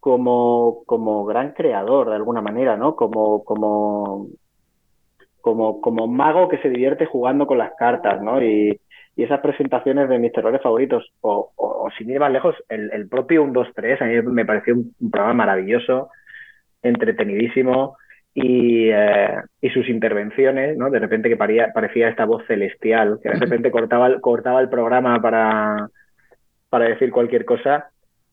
como, 0.00 0.84
como 0.86 1.24
gran 1.24 1.52
creador, 1.52 2.10
de 2.10 2.16
alguna 2.16 2.40
manera, 2.40 2.76
¿no? 2.76 2.94
Como, 2.94 3.44
como, 3.44 4.28
como, 5.40 5.80
como 5.80 6.06
mago 6.06 6.48
que 6.48 6.58
se 6.58 6.70
divierte 6.70 7.06
jugando 7.06 7.46
con 7.46 7.58
las 7.58 7.72
cartas, 7.78 8.22
¿no? 8.22 8.42
Y, 8.42 8.80
y 9.16 9.22
esas 9.24 9.40
presentaciones 9.40 10.08
de 10.08 10.18
mis 10.18 10.32
terrores 10.32 10.62
favoritos, 10.62 11.12
o, 11.20 11.50
o, 11.56 11.86
o 11.86 11.90
sin 11.98 12.10
ir 12.10 12.20
más 12.20 12.30
lejos, 12.30 12.54
el, 12.68 12.90
el 12.92 13.08
propio 13.08 13.42
1, 13.42 13.52
2, 13.52 13.68
3, 13.74 14.02
a 14.02 14.04
mí 14.04 14.22
me 14.22 14.44
pareció 14.44 14.74
un 14.74 14.94
programa 15.10 15.34
maravilloso, 15.34 16.10
entretenidísimo, 16.82 17.96
y, 18.42 18.90
eh, 18.90 19.34
y, 19.60 19.70
sus 19.70 19.88
intervenciones, 19.88 20.76
¿no? 20.76 20.90
De 20.90 20.98
repente 20.98 21.28
que 21.28 21.36
paría, 21.36 21.72
parecía 21.72 22.08
esta 22.08 22.24
voz 22.24 22.46
celestial, 22.46 23.18
que 23.22 23.30
de 23.30 23.36
repente 23.36 23.70
cortaba, 23.70 24.20
cortaba 24.20 24.60
el 24.60 24.68
programa 24.68 25.20
para, 25.20 25.88
para 26.68 26.86
decir 26.86 27.10
cualquier 27.10 27.44
cosa. 27.44 27.90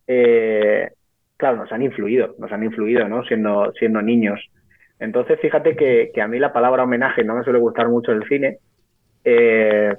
Eh, 0.07 0.89
claro, 1.37 1.57
nos 1.57 1.71
han 1.71 1.81
influido, 1.81 2.35
nos 2.37 2.51
han 2.51 2.63
influido, 2.63 3.07
¿no? 3.07 3.23
Siendo, 3.23 3.71
siendo 3.79 4.01
niños. 4.01 4.39
Entonces, 4.99 5.39
fíjate 5.39 5.75
que, 5.75 6.11
que 6.13 6.21
a 6.21 6.27
mí 6.27 6.39
la 6.39 6.53
palabra 6.53 6.83
homenaje 6.83 7.23
no 7.23 7.35
me 7.35 7.43
suele 7.43 7.59
gustar 7.59 7.89
mucho 7.89 8.11
el 8.11 8.27
cine, 8.27 8.59
eh, 9.23 9.93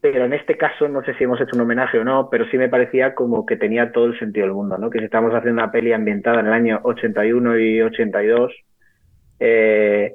pero 0.00 0.24
en 0.24 0.32
este 0.32 0.56
caso 0.56 0.88
no 0.88 1.02
sé 1.02 1.14
si 1.14 1.24
hemos 1.24 1.40
hecho 1.40 1.54
un 1.54 1.62
homenaje 1.62 1.98
o 1.98 2.04
no, 2.04 2.28
pero 2.30 2.46
sí 2.46 2.56
me 2.56 2.70
parecía 2.70 3.14
como 3.14 3.44
que 3.44 3.56
tenía 3.56 3.92
todo 3.92 4.06
el 4.06 4.18
sentido 4.18 4.46
del 4.46 4.54
mundo, 4.54 4.78
¿no? 4.78 4.88
Que 4.88 4.98
si 4.98 5.04
estamos 5.04 5.32
haciendo 5.34 5.62
una 5.62 5.70
peli 5.70 5.92
ambientada 5.92 6.40
en 6.40 6.46
el 6.46 6.52
año 6.52 6.80
81 6.84 7.58
y 7.58 7.82
82, 7.82 8.52
eh, 9.40 10.14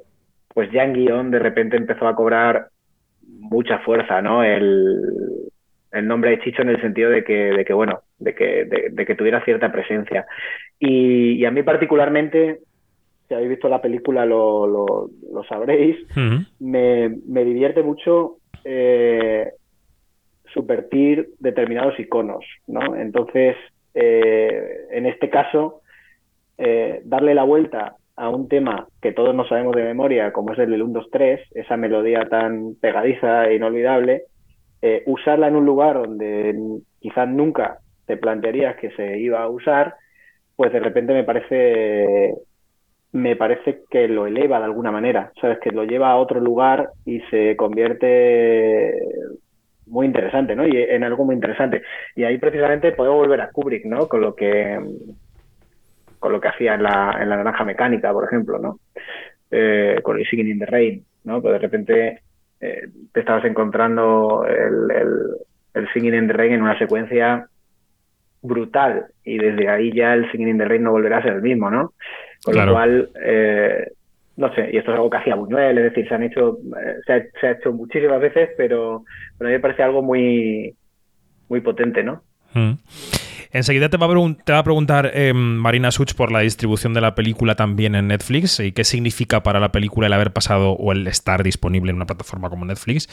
pues 0.54 0.70
ya 0.70 0.84
en 0.84 0.94
guion 0.94 1.30
de 1.30 1.38
repente 1.38 1.76
empezó 1.76 2.08
a 2.08 2.14
cobrar 2.16 2.68
mucha 3.26 3.80
fuerza, 3.80 4.22
¿no? 4.22 4.42
El, 4.42 5.00
el 5.92 6.06
nombre 6.06 6.30
de 6.30 6.40
Chicho 6.40 6.62
en 6.62 6.70
el 6.70 6.80
sentido 6.80 7.10
de 7.10 7.24
que, 7.24 7.34
de 7.34 7.64
que 7.64 7.72
bueno, 7.72 8.00
de 8.18 8.34
que, 8.34 8.64
de, 8.64 8.88
de 8.90 9.06
que 9.06 9.14
tuviera 9.14 9.44
cierta 9.44 9.70
presencia. 9.70 10.26
Y, 10.78 11.32
y, 11.32 11.44
a 11.44 11.50
mí 11.50 11.62
particularmente, 11.62 12.60
si 13.28 13.34
habéis 13.34 13.50
visto 13.50 13.68
la 13.68 13.82
película 13.82 14.24
lo, 14.24 14.66
lo, 14.66 15.10
lo 15.32 15.44
sabréis, 15.44 15.96
uh 16.16 16.20
-huh. 16.20 16.46
me, 16.60 17.16
me, 17.26 17.44
divierte 17.44 17.82
mucho 17.82 18.36
eh, 18.64 19.50
subvertir 20.52 21.28
determinados 21.38 21.98
iconos, 21.98 22.44
¿no? 22.66 22.96
Entonces, 22.96 23.56
eh, 23.94 24.86
en 24.90 25.06
este 25.06 25.28
caso, 25.30 25.80
eh, 26.58 27.02
darle 27.04 27.34
la 27.34 27.44
vuelta 27.44 27.96
a 28.16 28.28
un 28.30 28.48
tema 28.48 28.88
que 29.00 29.12
todos 29.12 29.34
no 29.34 29.46
sabemos 29.46 29.76
de 29.76 29.84
memoria, 29.84 30.32
como 30.32 30.52
es 30.52 30.58
el 30.58 30.70
del 30.70 30.82
1, 30.82 30.92
2, 31.00 31.08
3, 31.10 31.40
esa 31.54 31.76
melodía 31.76 32.26
tan 32.28 32.74
pegadiza 32.80 33.46
e 33.46 33.56
inolvidable, 33.56 34.22
eh, 34.82 35.02
usarla 35.06 35.48
en 35.48 35.56
un 35.56 35.66
lugar 35.66 35.96
donde 35.96 36.54
quizás 37.00 37.28
nunca 37.28 37.78
te 38.06 38.16
plantearías 38.16 38.76
que 38.76 38.90
se 38.92 39.18
iba 39.18 39.42
a 39.42 39.48
usar, 39.48 39.94
pues 40.54 40.72
de 40.72 40.80
repente 40.80 41.12
me 41.12 41.24
parece 41.24 42.34
me 43.12 43.36
parece 43.36 43.82
que 43.90 44.08
lo 44.08 44.26
eleva 44.26 44.58
de 44.58 44.66
alguna 44.66 44.90
manera, 44.90 45.32
¿sabes? 45.40 45.58
Que 45.58 45.70
lo 45.70 45.84
lleva 45.84 46.10
a 46.10 46.16
otro 46.16 46.40
lugar 46.40 46.90
y 47.04 47.20
se 47.30 47.56
convierte 47.56 48.92
muy 49.86 50.06
interesante, 50.06 50.54
¿no? 50.54 50.66
Y 50.66 50.76
en 50.76 51.04
algo 51.04 51.24
muy 51.24 51.34
interesante. 51.34 51.82
Y 52.14 52.24
ahí 52.24 52.38
precisamente 52.38 52.92
puedo 52.92 53.14
volver 53.14 53.40
a 53.40 53.50
Kubrick, 53.50 53.86
¿no? 53.86 54.08
Con 54.08 54.20
lo 54.20 54.34
que 54.34 54.78
con 56.26 56.32
lo 56.32 56.40
que 56.40 56.48
hacía 56.48 56.74
en 56.74 56.82
la, 56.82 57.16
en 57.20 57.28
la 57.28 57.36
naranja 57.36 57.62
mecánica, 57.64 58.12
por 58.12 58.24
ejemplo, 58.24 58.58
¿no? 58.58 58.80
Eh, 59.48 60.00
con 60.02 60.18
el 60.18 60.26
Singing 60.26 60.48
in 60.48 60.58
the 60.58 60.66
Rain, 60.66 61.04
¿no? 61.22 61.40
Pues 61.40 61.52
de 61.52 61.58
repente 61.60 62.20
eh, 62.60 62.88
te 63.12 63.20
estabas 63.20 63.44
encontrando 63.44 64.44
el, 64.44 64.90
el, 64.90 65.08
el 65.74 65.88
Singing 65.92 66.14
in 66.14 66.26
the 66.26 66.32
Rain 66.32 66.54
en 66.54 66.62
una 66.62 66.76
secuencia 66.78 67.46
brutal 68.42 69.06
y 69.24 69.38
desde 69.38 69.68
ahí 69.68 69.92
ya 69.92 70.14
el 70.14 70.28
Singing 70.32 70.48
in 70.48 70.58
the 70.58 70.64
Rain 70.64 70.82
no 70.82 70.90
volverá 70.90 71.18
a 71.18 71.22
ser 71.22 71.34
el 71.34 71.42
mismo, 71.42 71.70
¿no? 71.70 71.92
Con 72.44 72.54
Claro. 72.54 72.72
lo 72.72 72.76
cual, 72.76 73.08
eh, 73.22 73.92
no 74.36 74.52
sé, 74.52 74.70
y 74.72 74.78
esto 74.78 74.90
es 74.90 74.96
algo 74.96 75.08
que 75.10 75.18
hacía 75.18 75.36
Buñuel, 75.36 75.78
es 75.78 75.84
decir, 75.84 76.08
se 76.08 76.14
han 76.16 76.24
hecho, 76.24 76.58
eh, 76.82 76.96
se, 77.06 77.12
ha, 77.12 77.22
se 77.40 77.46
ha 77.46 77.50
hecho 77.52 77.72
muchísimas 77.72 78.20
veces, 78.20 78.50
pero, 78.56 79.04
pero 79.38 79.48
a 79.48 79.50
mí 79.50 79.56
me 79.58 79.60
parece 79.60 79.84
algo 79.84 80.02
muy, 80.02 80.74
muy 81.48 81.60
potente, 81.60 82.02
¿no? 82.02 82.22
Mm. 82.52 82.72
Enseguida 83.56 83.88
te 83.88 83.96
va 83.96 84.04
a, 84.04 84.34
te 84.44 84.52
va 84.52 84.58
a 84.58 84.64
preguntar 84.64 85.10
eh, 85.14 85.32
Marina 85.32 85.90
Such 85.90 86.12
por 86.12 86.30
la 86.30 86.40
distribución 86.40 86.92
de 86.92 87.00
la 87.00 87.14
película 87.14 87.54
también 87.54 87.94
en 87.94 88.08
Netflix 88.08 88.60
y 88.60 88.72
qué 88.72 88.84
significa 88.84 89.42
para 89.42 89.60
la 89.60 89.72
película 89.72 90.08
el 90.08 90.12
haber 90.12 90.30
pasado 90.30 90.72
o 90.72 90.92
el 90.92 91.06
estar 91.06 91.42
disponible 91.42 91.88
en 91.88 91.96
una 91.96 92.04
plataforma 92.04 92.50
como 92.50 92.66
Netflix. 92.66 93.08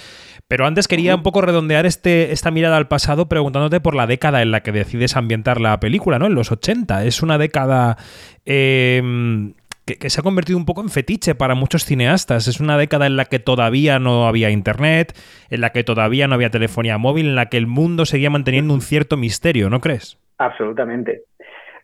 Pero 0.49 0.65
antes 0.65 0.89
quería 0.89 1.15
un 1.15 1.23
poco 1.23 1.41
redondear 1.41 1.85
este, 1.85 2.33
esta 2.33 2.51
mirada 2.51 2.75
al 2.75 2.89
pasado 2.89 3.29
preguntándote 3.29 3.79
por 3.79 3.95
la 3.95 4.05
década 4.05 4.41
en 4.41 4.51
la 4.51 4.63
que 4.63 4.73
decides 4.73 5.15
ambientar 5.15 5.61
la 5.61 5.79
película, 5.79 6.19
¿no? 6.19 6.25
En 6.25 6.35
los 6.35 6.51
80. 6.51 7.05
Es 7.05 7.23
una 7.23 7.37
década 7.37 7.97
eh, 8.45 9.53
que, 9.85 9.97
que 9.97 10.09
se 10.09 10.19
ha 10.19 10.23
convertido 10.23 10.57
un 10.57 10.65
poco 10.65 10.81
en 10.81 10.89
fetiche 10.89 11.35
para 11.35 11.55
muchos 11.55 11.85
cineastas. 11.85 12.49
Es 12.49 12.59
una 12.59 12.77
década 12.77 13.05
en 13.05 13.15
la 13.15 13.23
que 13.25 13.39
todavía 13.39 13.97
no 13.97 14.27
había 14.27 14.49
internet, 14.49 15.17
en 15.49 15.61
la 15.61 15.71
que 15.71 15.85
todavía 15.85 16.27
no 16.27 16.35
había 16.35 16.49
telefonía 16.49 16.97
móvil, 16.97 17.27
en 17.27 17.35
la 17.35 17.47
que 17.47 17.55
el 17.55 17.67
mundo 17.67 18.05
seguía 18.05 18.29
manteniendo 18.29 18.73
un 18.73 18.81
cierto 18.81 19.15
misterio, 19.15 19.69
¿no 19.69 19.79
crees? 19.79 20.17
Absolutamente, 20.37 21.23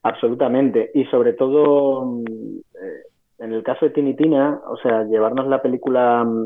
absolutamente. 0.04 0.92
Y 0.94 1.06
sobre 1.06 1.34
todo, 1.34 2.06
mm, 2.06 2.24
eh, 2.60 3.04
en 3.40 3.54
el 3.54 3.64
caso 3.64 3.86
de 3.86 3.92
Tinitina, 3.92 4.60
o 4.68 4.78
sea, 4.78 5.04
llevarnos 5.04 5.48
la 5.48 5.62
película 5.62 6.24
mm, 6.24 6.46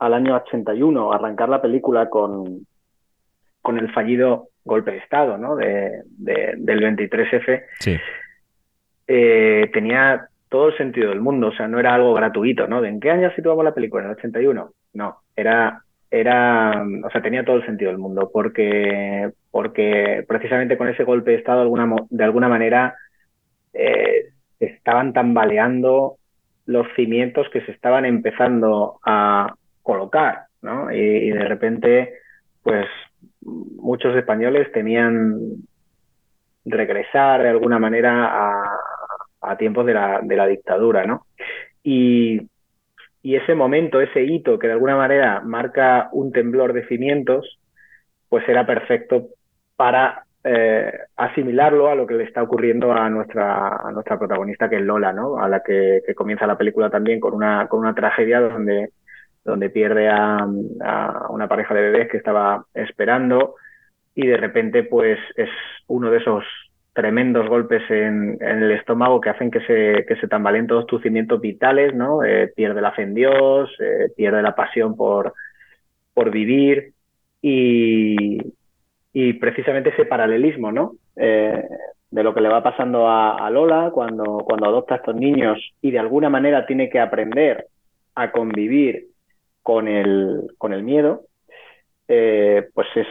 al 0.00 0.14
año 0.14 0.34
81, 0.36 1.12
arrancar 1.12 1.48
la 1.48 1.62
película 1.62 2.10
con, 2.10 2.66
con 3.62 3.78
el 3.78 3.90
fallido 3.92 4.48
golpe 4.64 4.90
de 4.92 4.98
Estado, 4.98 5.38
¿no? 5.38 5.56
De, 5.56 6.02
de- 6.18 6.54
del 6.58 6.80
23F, 6.82 7.62
Sí. 7.80 7.96
eh, 9.06 9.70
tenía 9.72 10.28
todo 10.48 10.68
el 10.68 10.76
sentido 10.76 11.10
del 11.10 11.20
mundo, 11.20 11.48
o 11.48 11.52
sea, 11.52 11.68
no 11.68 11.78
era 11.78 11.94
algo 11.94 12.14
gratuito, 12.14 12.66
¿no? 12.66 12.80
¿De 12.80 12.88
en 12.88 13.00
qué 13.00 13.10
año 13.10 13.30
situamos 13.34 13.64
la 13.64 13.74
película? 13.74 14.04
¿En 14.04 14.10
el 14.10 14.16
81? 14.16 14.70
No, 14.94 15.18
era, 15.34 15.82
era, 16.10 16.84
o 17.04 17.10
sea, 17.10 17.22
tenía 17.22 17.44
todo 17.44 17.56
el 17.56 17.66
sentido 17.66 17.90
del 17.90 17.98
mundo, 17.98 18.30
porque, 18.32 19.30
porque 19.50 20.24
precisamente 20.28 20.76
con 20.76 20.88
ese 20.88 21.04
golpe 21.04 21.32
de 21.32 21.38
Estado, 21.38 21.58
de 22.10 22.24
alguna, 22.24 22.48
manera, 22.48 22.94
eh, 23.72 24.30
estaban 24.60 25.12
tambaleando 25.12 26.16
los 26.66 26.86
cimientos 26.96 27.48
que 27.52 27.60
se 27.62 27.72
estaban 27.72 28.04
empezando 28.04 28.98
a 29.04 29.54
colocar, 29.82 30.46
¿no? 30.62 30.92
Y, 30.92 30.98
y 30.98 31.30
de 31.30 31.44
repente, 31.44 32.14
pues, 32.62 32.86
muchos 33.42 34.16
españoles 34.16 34.70
temían 34.72 35.38
regresar 36.64 37.42
de 37.42 37.50
alguna 37.50 37.78
manera 37.78 38.26
a, 38.26 38.78
a 39.40 39.56
tiempos 39.56 39.86
de 39.86 39.94
la, 39.94 40.20
de 40.22 40.36
la 40.36 40.46
dictadura, 40.46 41.04
¿no? 41.06 41.26
Y, 41.82 42.40
y 43.26 43.34
ese 43.34 43.56
momento, 43.56 44.00
ese 44.00 44.22
hito 44.22 44.56
que 44.56 44.68
de 44.68 44.74
alguna 44.74 44.94
manera 44.94 45.40
marca 45.40 46.08
un 46.12 46.30
temblor 46.30 46.72
de 46.72 46.86
cimientos, 46.86 47.58
pues 48.28 48.48
era 48.48 48.64
perfecto 48.64 49.30
para 49.74 50.26
eh, 50.44 50.92
asimilarlo 51.16 51.88
a 51.88 51.96
lo 51.96 52.06
que 52.06 52.14
le 52.14 52.22
está 52.22 52.44
ocurriendo 52.44 52.92
a 52.92 53.10
nuestra, 53.10 53.80
nuestra 53.92 54.16
protagonista, 54.16 54.70
que 54.70 54.76
es 54.76 54.82
Lola, 54.82 55.12
¿no? 55.12 55.40
A 55.40 55.48
la 55.48 55.60
que, 55.60 56.02
que 56.06 56.14
comienza 56.14 56.46
la 56.46 56.56
película 56.56 56.88
también 56.88 57.18
con 57.18 57.34
una, 57.34 57.66
con 57.66 57.80
una 57.80 57.96
tragedia 57.96 58.38
donde, 58.38 58.90
donde 59.44 59.70
pierde 59.70 60.08
a, 60.08 60.46
a 60.84 61.26
una 61.28 61.48
pareja 61.48 61.74
de 61.74 61.82
bebés 61.82 62.08
que 62.08 62.18
estaba 62.18 62.64
esperando 62.74 63.56
y 64.14 64.24
de 64.24 64.36
repente 64.36 64.84
pues 64.84 65.18
es 65.34 65.50
uno 65.88 66.12
de 66.12 66.18
esos 66.18 66.44
tremendos 66.96 67.46
golpes 67.46 67.82
en, 67.90 68.38
el 68.40 68.72
estómago 68.72 69.20
que 69.20 69.28
hacen 69.28 69.50
que 69.50 69.60
se, 69.60 70.06
que 70.06 70.16
se 70.16 70.28
tambaleen 70.28 70.66
todos 70.66 70.86
tus 70.86 71.02
cimientos 71.02 71.42
vitales, 71.42 71.94
¿no? 71.94 72.24
Eh, 72.24 72.50
pierde 72.56 72.80
la 72.80 72.92
fe 72.92 73.02
en 73.02 73.12
Dios, 73.12 73.70
eh, 73.78 74.08
pierde 74.16 74.40
la 74.40 74.54
pasión 74.54 74.96
por, 74.96 75.34
por 76.14 76.30
vivir 76.30 76.94
y, 77.42 78.38
y 79.12 79.32
precisamente 79.34 79.90
ese 79.90 80.06
paralelismo, 80.06 80.72
¿no? 80.72 80.94
Eh, 81.16 81.62
de 82.10 82.22
lo 82.22 82.32
que 82.32 82.40
le 82.40 82.48
va 82.48 82.62
pasando 82.62 83.06
a, 83.06 83.46
a 83.46 83.50
Lola 83.50 83.90
cuando, 83.92 84.38
cuando 84.38 84.66
adopta 84.66 84.94
a 84.94 84.96
estos 84.96 85.16
niños 85.16 85.58
y 85.82 85.90
de 85.90 85.98
alguna 85.98 86.30
manera 86.30 86.64
tiene 86.64 86.88
que 86.88 86.98
aprender 86.98 87.66
a 88.14 88.32
convivir 88.32 89.08
con 89.62 89.86
el, 89.86 90.54
con 90.56 90.72
el 90.72 90.82
miedo, 90.82 91.26
eh, 92.08 92.70
pues 92.72 92.86
es, 92.94 93.06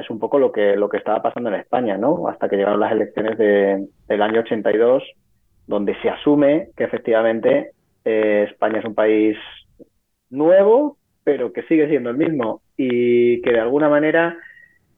es 0.00 0.10
un 0.10 0.18
poco 0.18 0.38
lo 0.38 0.52
que, 0.52 0.76
lo 0.76 0.88
que 0.88 0.98
estaba 0.98 1.22
pasando 1.22 1.48
en 1.48 1.56
España, 1.56 1.96
¿no? 1.96 2.28
Hasta 2.28 2.48
que 2.48 2.56
llegaron 2.56 2.80
las 2.80 2.92
elecciones 2.92 3.38
de, 3.38 3.86
del 4.06 4.22
año 4.22 4.40
82, 4.40 5.02
donde 5.66 5.96
se 6.00 6.08
asume 6.08 6.68
que 6.76 6.84
efectivamente 6.84 7.72
eh, 8.04 8.46
España 8.50 8.78
es 8.78 8.84
un 8.84 8.94
país 8.94 9.36
nuevo, 10.30 10.96
pero 11.24 11.52
que 11.52 11.62
sigue 11.64 11.88
siendo 11.88 12.10
el 12.10 12.16
mismo 12.16 12.62
y 12.76 13.42
que 13.42 13.52
de 13.52 13.60
alguna 13.60 13.88
manera 13.88 14.36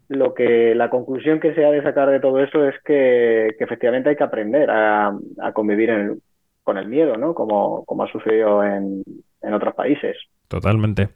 lo 0.09 0.35
que 0.35 0.75
la 0.75 0.91
conclusión 0.91 1.41
que 1.41 1.55
se 1.55 1.65
ha 1.65 1.71
de 1.71 1.83
sacar 1.83 2.11
de 2.11 2.21
todo 2.21 2.41
eso 2.41 2.67
es 2.69 2.75
que, 2.85 3.55
que 3.57 3.65
efectivamente 3.65 4.11
hay 4.11 4.17
que 4.17 4.25
aprender 4.25 4.69
a, 4.71 5.17
a 5.41 5.53
convivir 5.53 6.19
con 6.65 6.79
el 6.79 6.89
miedo, 6.89 7.17
¿no? 7.17 7.35
Como, 7.35 7.85
como 7.85 8.03
ha 8.03 8.13
sucedido 8.13 8.63
en, 8.65 9.03
en 9.43 9.55
otros 9.55 9.75
países. 9.75 10.17
Totalmente. 10.49 11.09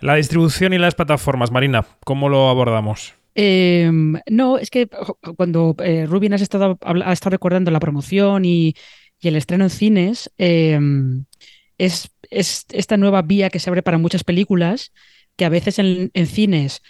La 0.00 0.14
distribución 0.14 0.72
y 0.72 0.78
las 0.78 0.94
plataformas, 0.94 1.50
Marina, 1.50 1.84
¿cómo 2.04 2.28
lo 2.28 2.48
abordamos? 2.48 3.17
Eh, 3.40 3.88
no, 4.28 4.58
es 4.58 4.68
que 4.68 4.88
cuando 5.36 5.76
eh, 5.78 6.06
Rubin 6.06 6.34
has 6.34 6.42
estado, 6.42 6.76
ha 6.82 7.12
estado 7.12 7.30
recordando 7.30 7.70
la 7.70 7.78
promoción 7.78 8.44
y, 8.44 8.74
el 9.20 9.36
estreno 9.36 9.62
en 9.62 9.70
cines, 9.70 10.32
eh, 10.38 10.76
es, 11.78 12.10
es 12.30 12.66
esta 12.70 12.96
nueva 12.96 13.22
vía 13.22 13.48
que 13.48 13.60
se 13.60 13.70
abre 13.70 13.84
para 13.84 13.96
muchas 13.96 14.24
películas 14.24 14.92
que 15.36 15.44
a 15.44 15.50
veces 15.50 15.78
en, 15.78 16.10
cines 16.26 16.82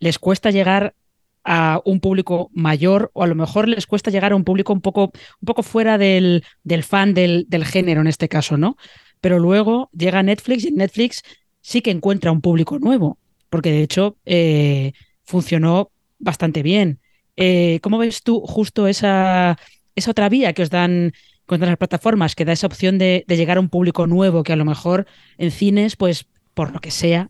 les 0.00 0.18
cuesta 0.18 0.50
llegar 0.50 0.96
a 1.44 1.80
un 1.84 2.00
público 2.00 2.50
mayor 2.52 3.12
o 3.14 3.22
a 3.22 3.28
lo 3.28 3.36
mejor 3.36 3.68
les 3.68 3.86
cuesta 3.86 4.10
llegar 4.10 4.32
a 4.32 4.36
un 4.36 4.42
público 4.42 4.72
un 4.72 4.80
poco, 4.80 5.12
un 5.40 5.46
poco 5.46 5.62
fuera 5.62 5.96
del, 5.96 6.42
fan 6.82 7.14
del, 7.14 7.46
género 7.64 8.00
en 8.00 8.08
este 8.08 8.28
caso, 8.28 8.56
¿no? 8.56 8.76
Pero 9.20 9.38
luego 9.38 9.90
llega 9.96 10.24
Netflix 10.24 10.64
y 10.64 10.72
Netflix 10.72 11.22
sí 11.60 11.82
que 11.82 11.92
encuentra 11.92 12.32
un 12.32 12.40
público 12.40 12.80
nuevo, 12.80 13.18
porque 13.48 13.70
de 13.70 13.82
hecho 13.82 14.16
eh, 14.24 14.92
funcionó 15.24 15.90
bastante 16.18 16.62
bien. 16.62 17.00
Eh, 17.36 17.80
¿Cómo 17.82 17.98
ves 17.98 18.22
tú 18.22 18.40
justo 18.40 18.86
esa, 18.86 19.56
esa 19.94 20.10
otra 20.10 20.28
vía 20.28 20.52
que 20.52 20.62
os 20.62 20.70
dan 20.70 21.12
con 21.46 21.60
las 21.60 21.76
plataformas, 21.76 22.34
que 22.34 22.44
da 22.44 22.52
esa 22.52 22.66
opción 22.66 22.98
de, 22.98 23.24
llegar 23.28 23.58
a 23.58 23.60
un 23.60 23.68
público 23.68 24.06
nuevo 24.06 24.42
que 24.42 24.52
a 24.52 24.56
lo 24.56 24.64
mejor 24.64 25.06
en 25.36 25.50
cines, 25.50 25.96
pues 25.96 26.26
por 26.54 26.72
lo 26.72 26.80
que 26.80 26.90
sea, 26.90 27.28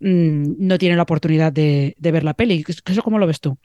mm, 0.00 0.54
no 0.58 0.78
tiene 0.78 0.96
la 0.96 1.02
oportunidad 1.02 1.52
de, 1.52 1.94
ver 1.98 2.24
la 2.24 2.34
peli? 2.34 2.64
¿Eso 2.66 3.02
cómo 3.02 3.18
lo 3.18 3.26
ves 3.26 3.40
tú? 3.40 3.58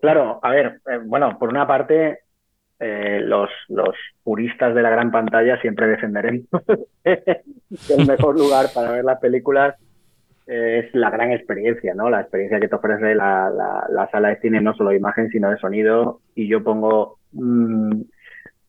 Claro, 0.00 0.38
a 0.42 0.50
ver, 0.50 0.80
eh, 0.90 0.98
bueno, 1.04 1.38
por 1.38 1.48
una 1.48 1.66
parte, 1.66 2.20
eh, 2.78 3.20
los, 3.22 3.50
puristas 4.22 4.74
de 4.74 4.82
la 4.82 4.90
gran 4.90 5.10
pantalla 5.10 5.60
siempre 5.60 5.86
defenderemos 5.86 6.46
el 7.04 8.06
mejor 8.06 8.38
lugar 8.38 8.66
para 8.74 8.90
ver 8.92 9.04
las 9.04 9.20
películas 9.20 9.74
es 10.46 10.94
la 10.94 11.10
gran 11.10 11.32
experiencia, 11.32 11.94
¿no? 11.94 12.10
La 12.10 12.20
experiencia 12.20 12.60
que 12.60 12.68
te 12.68 12.74
ofrece 12.74 13.14
la, 13.14 13.50
la, 13.50 13.86
la 13.88 14.10
sala 14.10 14.28
de 14.28 14.40
cine, 14.40 14.60
no 14.60 14.74
solo 14.74 14.90
de 14.90 14.96
imagen, 14.96 15.30
sino 15.30 15.50
de 15.50 15.56
sonido. 15.58 16.20
Y 16.34 16.48
yo 16.48 16.62
pongo 16.62 17.18
mm, 17.32 18.02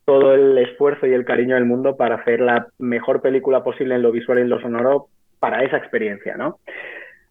todo 0.06 0.34
el 0.36 0.58
esfuerzo 0.58 1.08
y 1.08 1.14
el 1.14 1.26
cariño 1.26 1.56
del 1.56 1.66
mundo 1.66 1.98
para 1.98 2.16
hacer 2.16 2.40
la 2.40 2.68
mejor 2.78 3.22
película 3.22 3.64
posible 3.64 3.96
en 3.96 4.04
lo 4.04 4.12
visual 4.12 4.38
y 4.38 4.42
en 4.42 4.50
lo 4.50 4.62
sonoro 4.62 5.08
para 5.40 5.64
esa 5.64 5.78
experiencia, 5.78 6.38
¿no? 6.38 6.60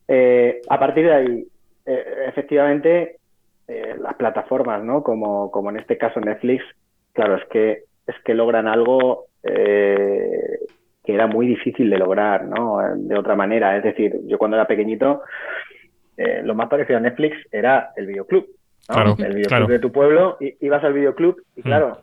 Eh, 0.09 0.61
a 0.68 0.78
partir 0.78 1.07
de 1.07 1.14
ahí, 1.14 1.46
eh, 1.87 2.26
efectivamente, 2.28 3.16
eh, 3.66 3.94
las 3.98 4.14
plataformas, 4.14 4.83
¿no? 4.85 5.02
Como, 5.02 5.50
como 5.50 5.70
en 5.70 5.78
este 5.78 5.96
caso 5.96 6.20
Netflix, 6.20 6.64
claro, 7.12 7.37
es 7.37 7.44
que, 7.48 7.85
es 8.07 8.16
que 8.24 8.35
logran 8.35 8.66
algo 8.66 9.26
que 11.04 11.14
era 11.14 11.26
muy 11.26 11.46
difícil 11.46 11.90
de 11.90 11.98
lograr, 11.98 12.44
¿no? 12.46 12.78
De 12.96 13.16
otra 13.18 13.36
manera. 13.36 13.76
Es 13.76 13.82
decir, 13.84 14.14
yo 14.26 14.38
cuando 14.38 14.56
era 14.56 14.66
pequeñito, 14.66 15.22
eh, 16.16 16.40
lo 16.44 16.54
más 16.54 16.68
parecido 16.68 16.98
a 16.98 17.02
Netflix 17.02 17.36
era 17.52 17.90
el 17.96 18.06
videoclub. 18.06 18.46
¿no? 18.88 18.94
Claro, 18.94 19.10
el 19.18 19.28
videoclub 19.34 19.46
claro. 19.48 19.66
de 19.66 19.78
tu 19.78 19.92
pueblo, 19.92 20.36
i- 20.40 20.56
ibas 20.60 20.82
al 20.84 20.92
videoclub 20.92 21.36
y 21.56 21.60
Mm. 21.60 21.62
claro, 21.62 21.98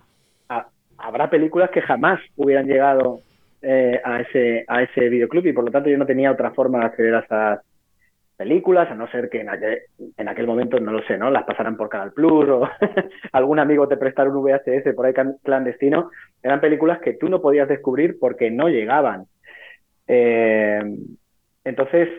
a- 0.50 0.68
habrá 0.98 1.30
películas 1.30 1.70
que 1.72 1.82
jamás 1.82 2.20
hubieran 2.36 2.66
llegado 2.68 3.20
eh, 3.64 4.02
a, 4.04 4.20
ese, 4.22 4.66
a 4.68 4.82
ese 4.82 5.08
videoclub 5.10 5.46
y 5.46 5.54
por 5.54 5.64
lo 5.64 5.70
tanto 5.72 5.88
yo 5.88 5.96
no 5.98 6.06
tenía 6.08 6.32
otra 6.32 6.50
forma 6.50 6.80
de 6.80 6.86
acceder 6.86 7.14
a 7.14 7.20
esas 7.20 7.60
películas, 8.42 8.90
a 8.90 8.96
no 8.96 9.08
ser 9.12 9.30
que 9.30 9.42
en 9.42 9.50
aquel, 9.50 9.82
en 10.18 10.28
aquel 10.28 10.48
momento, 10.48 10.80
no 10.80 10.92
lo 10.92 11.04
sé, 11.04 11.16
¿no? 11.16 11.30
Las 11.30 11.44
pasaran 11.44 11.78
por 11.78 11.90
Canal 11.90 12.12
Plus 12.12 12.50
o 12.50 12.68
algún 13.34 13.60
amigo 13.60 13.88
te 13.88 13.98
prestara 13.98 14.32
un 14.32 14.42
VHS 14.42 14.96
por 14.96 15.06
ahí 15.06 15.14
clandestino. 15.44 16.10
Eran 16.42 16.60
películas 16.60 17.00
que 17.02 17.14
tú 17.14 17.30
no 17.30 17.40
podías 17.40 17.70
descubrir 17.70 18.18
porque 18.20 18.50
no 18.50 18.68
llegaban. 18.68 19.26
Eh, 20.08 20.82
entonces, 21.64 22.10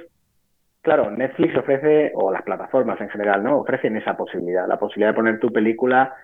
claro, 0.80 1.10
Netflix 1.10 1.56
ofrece, 1.56 2.12
o 2.14 2.30
las 2.30 2.42
plataformas 2.42 3.00
en 3.00 3.10
general, 3.10 3.42
¿no? 3.42 3.58
Ofrecen 3.58 3.96
esa 3.96 4.16
posibilidad, 4.16 4.68
la 4.68 4.78
posibilidad 4.78 5.10
de 5.10 5.16
poner 5.16 5.40
tu 5.40 5.50
película 5.50 6.14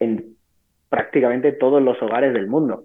en 0.00 0.36
prácticamente 0.88 1.52
todos 1.52 1.82
los 1.82 2.00
hogares 2.00 2.32
del 2.32 2.46
mundo. 2.46 2.84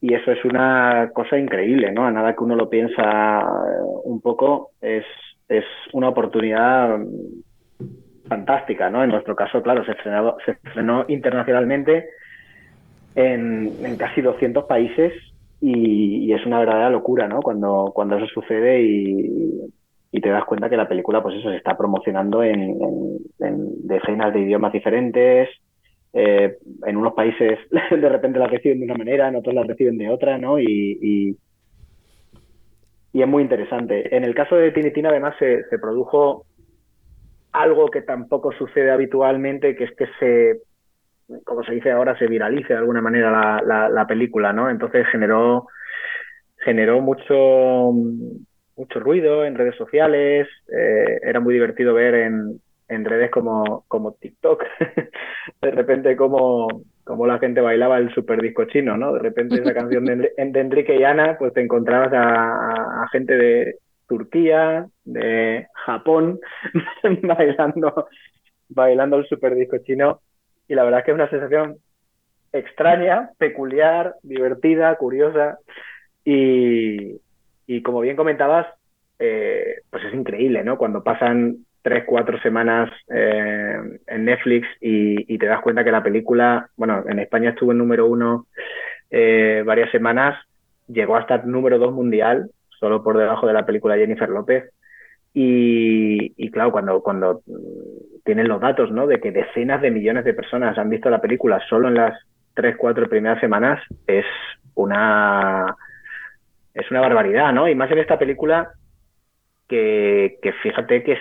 Y 0.00 0.14
eso 0.14 0.32
es 0.32 0.44
una 0.44 1.12
cosa 1.14 1.38
increíble, 1.38 1.92
¿no? 1.92 2.04
A 2.04 2.10
nada 2.10 2.34
que 2.34 2.42
uno 2.42 2.56
lo 2.56 2.68
piensa 2.68 3.42
eh, 3.42 4.00
un 4.02 4.20
poco, 4.20 4.72
es, 4.80 5.04
es 5.48 5.64
una 5.92 6.08
oportunidad 6.08 6.98
fantástica, 8.28 8.90
¿no? 8.90 9.02
En 9.02 9.10
nuestro 9.10 9.34
caso, 9.36 9.62
claro, 9.62 9.84
se 9.84 9.92
estrenó, 9.92 10.36
se 10.44 11.12
internacionalmente 11.12 12.08
en, 13.14 13.96
casi 13.96 14.22
200 14.22 14.64
países 14.64 15.12
y, 15.60 16.32
es 16.32 16.46
una 16.46 16.60
verdadera 16.60 16.90
locura, 16.90 17.28
¿no? 17.28 17.40
Cuando, 17.40 17.92
cuando 17.94 18.16
eso 18.16 18.26
sucede 18.26 18.82
y, 18.82 20.20
te 20.20 20.28
das 20.28 20.44
cuenta 20.44 20.70
que 20.70 20.76
la 20.76 20.88
película, 20.88 21.20
pues 21.22 21.36
eso, 21.36 21.50
se 21.50 21.56
está 21.56 21.76
promocionando 21.76 22.44
en 22.44 22.78
decenas 23.38 24.32
de 24.32 24.40
idiomas 24.40 24.72
diferentes, 24.72 25.48
eh, 26.14 26.58
en 26.84 26.96
unos 26.96 27.14
países 27.14 27.58
de 27.90 28.08
repente 28.08 28.38
la 28.38 28.46
reciben 28.46 28.80
de 28.80 28.84
una 28.84 28.96
manera, 28.96 29.28
en 29.28 29.36
otros 29.36 29.54
la 29.54 29.62
reciben 29.62 29.96
de 29.96 30.10
otra, 30.10 30.38
¿no? 30.38 30.58
Y, 30.58 30.98
y, 31.00 31.36
es 33.20 33.28
muy 33.28 33.42
interesante. 33.42 34.16
En 34.16 34.24
el 34.24 34.34
caso 34.34 34.56
de 34.56 34.70
Tinitina, 34.70 35.10
además, 35.10 35.34
se, 35.38 35.64
se, 35.68 35.78
produjo 35.78 36.46
algo 37.52 37.90
que 37.90 38.00
tampoco 38.00 38.52
sucede 38.52 38.90
habitualmente, 38.90 39.76
que 39.76 39.84
es 39.84 39.92
que 39.96 40.06
se, 40.18 40.60
como 41.44 41.62
se 41.62 41.72
dice 41.72 41.90
ahora, 41.90 42.18
se 42.18 42.26
viralice 42.26 42.72
de 42.72 42.78
alguna 42.78 43.02
manera 43.02 43.30
la, 43.30 43.62
la, 43.64 43.88
la 43.90 44.06
película, 44.06 44.54
¿no? 44.54 44.70
Entonces 44.70 45.06
generó, 45.08 45.66
generó 46.58 47.00
mucho, 47.02 47.92
mucho 48.76 49.00
ruido 49.00 49.44
en 49.44 49.56
redes 49.56 49.76
sociales, 49.76 50.48
eh, 50.74 51.20
era 51.22 51.40
muy 51.40 51.52
divertido 51.54 51.92
ver 51.92 52.14
en, 52.14 52.60
en 52.88 53.04
redes 53.04 53.30
como, 53.30 53.84
como 53.88 54.12
TikTok, 54.14 54.62
de 55.60 55.70
repente 55.70 56.16
como, 56.16 56.68
como 57.04 57.26
la 57.26 57.38
gente 57.38 57.60
bailaba 57.60 57.98
el 57.98 58.12
super 58.14 58.40
disco 58.40 58.64
chino, 58.64 58.96
¿no? 58.96 59.12
De 59.12 59.18
repente 59.18 59.56
esa 59.56 59.74
canción 59.74 60.04
de, 60.04 60.32
Enrique 60.36 60.96
y 60.96 61.04
Ana, 61.04 61.36
pues 61.38 61.52
te 61.52 61.60
encontrabas 61.60 62.12
a, 62.12 63.02
a, 63.02 63.08
gente 63.08 63.36
de 63.36 63.76
Turquía, 64.08 64.86
de 65.04 65.66
Japón, 65.86 66.38
bailando, 67.22 68.06
bailando 68.68 69.16
el 69.16 69.26
super 69.26 69.54
disco 69.54 69.78
chino. 69.78 70.20
Y 70.68 70.74
la 70.74 70.84
verdad 70.84 71.00
es 71.00 71.04
que 71.06 71.10
es 71.10 71.16
una 71.16 71.30
sensación 71.30 71.76
extraña, 72.52 73.30
peculiar, 73.38 74.14
divertida, 74.22 74.94
curiosa. 74.96 75.58
Y, 76.24 77.20
y 77.66 77.82
como 77.82 78.00
bien 78.00 78.16
comentabas, 78.16 78.66
eh, 79.18 79.76
pues 79.90 80.04
es 80.04 80.14
increíble, 80.14 80.62
¿no? 80.62 80.78
Cuando 80.78 81.02
pasan 81.02 81.64
tres, 81.82 82.04
cuatro 82.06 82.40
semanas 82.40 82.90
eh, 83.12 83.98
en 84.06 84.24
Netflix 84.24 84.66
y, 84.80 85.36
te 85.38 85.46
das 85.46 85.60
cuenta 85.60 85.84
que 85.84 85.90
la 85.90 86.02
película, 86.02 86.70
bueno, 86.76 87.04
en 87.08 87.18
España 87.18 87.50
estuvo 87.50 87.72
en 87.72 87.78
número 87.78 88.06
uno 88.06 88.46
eh, 89.10 89.62
varias 89.66 89.90
semanas, 89.90 90.38
llegó 90.86 91.16
hasta 91.16 91.36
el 91.36 91.50
número 91.50 91.78
dos 91.78 91.92
mundial, 91.92 92.50
solo 92.78 93.02
por 93.02 93.18
debajo 93.18 93.46
de 93.46 93.52
la 93.52 93.66
película 93.66 93.96
Jennifer 93.96 94.28
López. 94.28 94.72
Y, 95.34 96.50
claro, 96.50 96.72
cuando, 96.72 97.02
cuando 97.02 97.42
tienen 98.22 98.48
los 98.48 98.60
datos, 98.60 98.92
¿no? 98.92 99.06
De 99.06 99.18
que 99.18 99.32
decenas 99.32 99.80
de 99.80 99.90
millones 99.90 100.24
de 100.24 100.34
personas 100.34 100.76
han 100.76 100.90
visto 100.90 101.08
la 101.08 101.22
película 101.22 101.58
solo 101.70 101.88
en 101.88 101.94
las 101.94 102.14
tres, 102.54 102.76
cuatro 102.76 103.08
primeras 103.08 103.40
semanas, 103.40 103.82
es 104.06 104.26
una, 104.74 105.74
es 106.74 106.90
una 106.90 107.00
barbaridad, 107.00 107.50
¿no? 107.52 107.66
Y 107.66 107.74
más 107.74 107.90
en 107.90 107.98
esta 107.98 108.18
película 108.18 108.72
que, 109.68 110.38
que 110.42 110.52
fíjate 110.52 111.02
que 111.02 111.16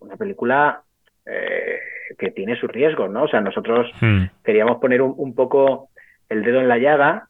una 0.00 0.16
película 0.16 0.82
eh, 1.26 1.78
que 2.18 2.30
tiene 2.30 2.58
sus 2.58 2.70
riesgos, 2.70 3.10
¿no? 3.10 3.24
O 3.24 3.28
sea, 3.28 3.40
nosotros 3.40 3.90
hmm. 4.00 4.24
queríamos 4.44 4.78
poner 4.80 5.02
un, 5.02 5.14
un, 5.16 5.34
poco 5.34 5.88
el 6.28 6.42
dedo 6.42 6.60
en 6.60 6.68
la 6.68 6.78
llaga 6.78 7.28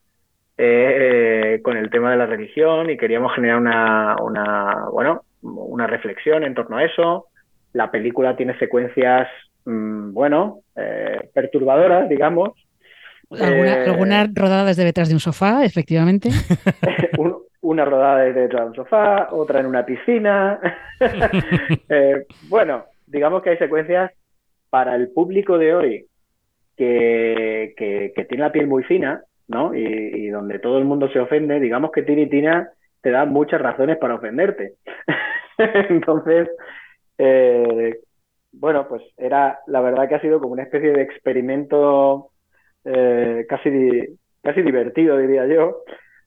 eh, 0.62 1.60
con 1.62 1.76
el 1.76 1.88
tema 1.90 2.10
de 2.10 2.18
la 2.18 2.26
religión 2.26 2.90
y 2.90 2.98
queríamos 2.98 3.34
generar 3.34 3.58
una, 3.58 4.16
una, 4.20 4.88
bueno, 4.92 5.22
una 5.42 5.86
reflexión 5.86 6.44
en 6.44 6.54
torno 6.54 6.76
a 6.76 6.84
eso. 6.84 7.26
La 7.72 7.90
película 7.90 8.36
tiene 8.36 8.58
secuencias, 8.58 9.28
mmm, 9.64 10.12
bueno, 10.12 10.60
eh, 10.76 11.30
perturbadoras, 11.32 12.08
digamos. 12.08 12.50
¿Alguna, 13.30 13.84
¿Alguna 13.84 14.26
rodada 14.34 14.64
desde 14.66 14.84
detrás 14.84 15.08
de 15.08 15.14
un 15.14 15.20
sofá, 15.20 15.64
efectivamente? 15.64 16.30
una 17.62 17.84
rodada 17.84 18.24
detrás 18.24 18.62
de 18.62 18.68
un 18.68 18.74
sofá, 18.74 19.28
otra 19.32 19.60
en 19.60 19.66
una 19.66 19.84
piscina. 19.84 20.60
eh, 21.88 22.26
bueno, 22.48 22.84
digamos 23.06 23.42
que 23.42 23.50
hay 23.50 23.58
secuencias 23.58 24.12
para 24.70 24.94
el 24.94 25.10
público 25.10 25.58
de 25.58 25.74
hoy 25.74 26.06
que, 26.76 27.74
que, 27.76 28.12
que 28.14 28.24
tiene 28.24 28.44
la 28.44 28.52
piel 28.52 28.66
muy 28.66 28.82
fina, 28.84 29.22
¿no? 29.48 29.74
Y, 29.74 29.82
y, 29.82 30.28
donde 30.28 30.58
todo 30.58 30.78
el 30.78 30.84
mundo 30.84 31.10
se 31.10 31.20
ofende, 31.20 31.60
digamos 31.60 31.90
que 31.90 32.02
Tini 32.02 32.28
Tina 32.28 32.70
te 33.02 33.10
da 33.10 33.24
muchas 33.24 33.60
razones 33.60 33.98
para 33.98 34.14
ofenderte. 34.14 34.74
Entonces, 35.58 36.48
eh, 37.18 37.98
bueno, 38.52 38.88
pues 38.88 39.02
era, 39.16 39.60
la 39.66 39.80
verdad 39.80 40.08
que 40.08 40.14
ha 40.14 40.20
sido 40.20 40.40
como 40.40 40.52
una 40.52 40.62
especie 40.62 40.92
de 40.92 41.02
experimento 41.02 42.30
eh, 42.84 43.46
casi, 43.48 44.18
casi 44.42 44.62
divertido, 44.62 45.18
diría 45.18 45.46
yo, 45.46 45.82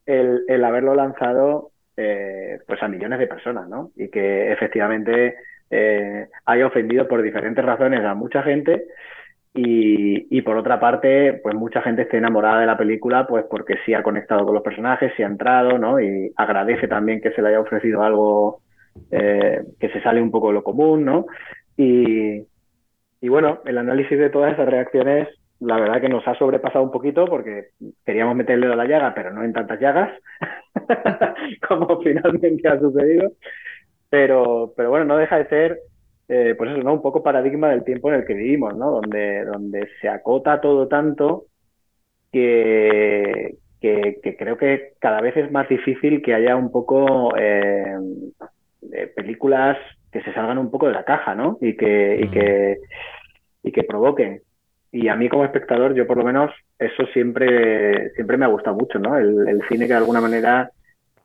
el, 0.05 0.41
el 0.47 0.63
haberlo 0.63 0.95
lanzado 0.95 1.71
eh, 1.95 2.59
pues 2.65 2.81
a 2.81 2.87
millones 2.87 3.19
de 3.19 3.27
personas, 3.27 3.67
¿no? 3.69 3.91
Y 3.95 4.09
que 4.09 4.51
efectivamente 4.51 5.35
eh, 5.69 6.27
haya 6.45 6.67
ofendido 6.67 7.07
por 7.07 7.21
diferentes 7.21 7.63
razones 7.63 8.03
a 8.03 8.13
mucha 8.15 8.43
gente 8.43 8.85
y, 9.53 10.35
y, 10.35 10.41
por 10.41 10.57
otra 10.57 10.79
parte, 10.79 11.39
pues 11.43 11.53
mucha 11.53 11.81
gente 11.83 12.03
esté 12.03 12.17
enamorada 12.17 12.61
de 12.61 12.65
la 12.65 12.77
película, 12.77 13.27
pues 13.27 13.45
porque 13.47 13.75
sí 13.85 13.93
ha 13.93 14.01
conectado 14.01 14.45
con 14.45 14.55
los 14.55 14.63
personajes, 14.63 15.13
sí 15.15 15.21
ha 15.21 15.27
entrado, 15.27 15.77
¿no? 15.77 15.99
Y 15.99 16.31
agradece 16.35 16.87
también 16.87 17.21
que 17.21 17.31
se 17.33 17.41
le 17.41 17.49
haya 17.49 17.59
ofrecido 17.59 18.01
algo 18.01 18.61
eh, 19.11 19.61
que 19.79 19.89
se 19.89 20.01
sale 20.01 20.21
un 20.21 20.31
poco 20.31 20.47
de 20.47 20.53
lo 20.55 20.63
común, 20.63 21.05
¿no? 21.05 21.27
Y, 21.77 22.47
y 23.21 23.29
bueno, 23.29 23.61
el 23.65 23.77
análisis 23.77 24.17
de 24.17 24.31
todas 24.31 24.53
esas 24.53 24.67
reacciones 24.67 25.27
la 25.65 25.79
verdad 25.79 26.01
que 26.01 26.09
nos 26.09 26.27
ha 26.27 26.35
sobrepasado 26.35 26.83
un 26.83 26.91
poquito 26.91 27.25
porque 27.25 27.69
queríamos 28.05 28.35
meterle 28.35 28.67
a 28.67 28.75
la 28.75 28.85
llaga, 28.85 29.13
pero 29.13 29.31
no 29.31 29.43
en 29.43 29.53
tantas 29.53 29.79
llagas, 29.79 30.11
como 31.67 32.01
finalmente 32.01 32.67
ha 32.67 32.79
sucedido. 32.79 33.31
Pero, 34.09 34.73
pero 34.75 34.89
bueno, 34.89 35.05
no 35.05 35.17
deja 35.17 35.37
de 35.37 35.47
ser, 35.47 35.79
eh, 36.27 36.55
pues 36.57 36.71
eso, 36.71 36.81
¿no? 36.83 36.93
Un 36.93 37.01
poco 37.01 37.23
paradigma 37.23 37.69
del 37.69 37.83
tiempo 37.83 38.09
en 38.09 38.15
el 38.15 38.25
que 38.25 38.33
vivimos, 38.33 38.75
¿no? 38.77 38.91
Donde, 38.91 39.45
donde 39.45 39.87
se 39.99 40.09
acota 40.09 40.61
todo 40.61 40.87
tanto 40.87 41.45
que, 42.31 43.55
que, 43.81 44.19
que 44.21 44.37
creo 44.37 44.57
que 44.57 44.93
cada 44.99 45.21
vez 45.21 45.35
es 45.37 45.51
más 45.51 45.67
difícil 45.67 46.21
que 46.21 46.33
haya 46.33 46.55
un 46.55 46.71
poco 46.71 47.35
eh, 47.37 47.97
películas 49.15 49.77
que 50.11 50.21
se 50.21 50.33
salgan 50.33 50.59
un 50.59 50.69
poco 50.69 50.87
de 50.87 50.93
la 50.93 51.05
caja, 51.05 51.33
¿no? 51.33 51.57
Y 51.59 51.75
que, 51.75 52.19
y 52.21 52.29
que, 52.29 52.77
y 53.63 53.71
que 53.71 53.83
provoquen 53.83 54.41
y 54.93 55.07
a 55.07 55.15
mí 55.15 55.27
como 55.27 55.43
espectador, 55.43 55.95
yo 55.95 56.05
por 56.05 56.17
lo 56.17 56.23
menos, 56.23 56.51
eso 56.77 57.07
siempre, 57.07 58.11
siempre 58.11 58.37
me 58.37 58.45
ha 58.45 58.49
gustado 58.49 58.75
mucho, 58.75 58.99
¿no? 58.99 59.17
El, 59.17 59.47
el, 59.47 59.61
cine 59.67 59.87
que 59.87 59.93
de 59.93 59.97
alguna 59.97 60.21
manera 60.21 60.69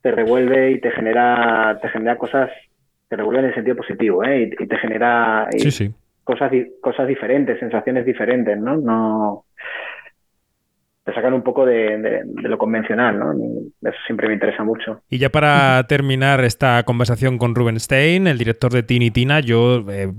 te 0.00 0.11
revuelve 0.11 0.70
y 0.70 0.81
te 0.81 0.90
genera, 0.90 1.78
te 1.83 1.90
genera 1.90 2.16
cosas, 2.16 2.50
te 3.09 3.16
revuelve 3.16 3.40
en 3.40 3.44
el 3.48 3.54
sentido 3.54 3.76
positivo, 3.76 4.24
¿eh? 4.24 4.44
Y, 4.59 4.64
y 4.64 4.66
te 4.66 4.78
genera 4.78 5.48
y 5.52 5.59
sí, 5.59 5.70
sí. 5.70 5.94
cosas, 6.24 6.50
cosas 6.81 7.07
diferentes, 7.07 7.61
sensaciones 7.61 8.07
diferentes, 8.07 8.59
¿no? 8.59 8.78
No 8.78 9.44
te 11.09 11.14
sacan 11.14 11.35
un 11.35 11.42
poco 11.42 11.64
de, 11.64 11.98
de, 11.98 12.22
de, 12.24 12.48
lo 12.48 12.57
convencional, 12.57 13.18
¿no? 13.18 13.33
Eso 13.33 13.98
siempre 14.07 14.28
me 14.28 14.35
interesa 14.35 14.62
mucho. 14.62 15.02
Y 15.09 15.18
ya 15.18 15.31
para 15.31 15.83
terminar 15.88 16.44
esta 16.44 16.83
conversación 16.85 17.38
con 17.38 17.54
Ruben 17.54 17.81
Stein, 17.81 18.26
el 18.26 18.37
director 18.37 18.70
de 18.72 18.83
Tini 18.83 19.11
Tina, 19.11 19.40
yo 19.40 19.85
eh, 19.90 20.11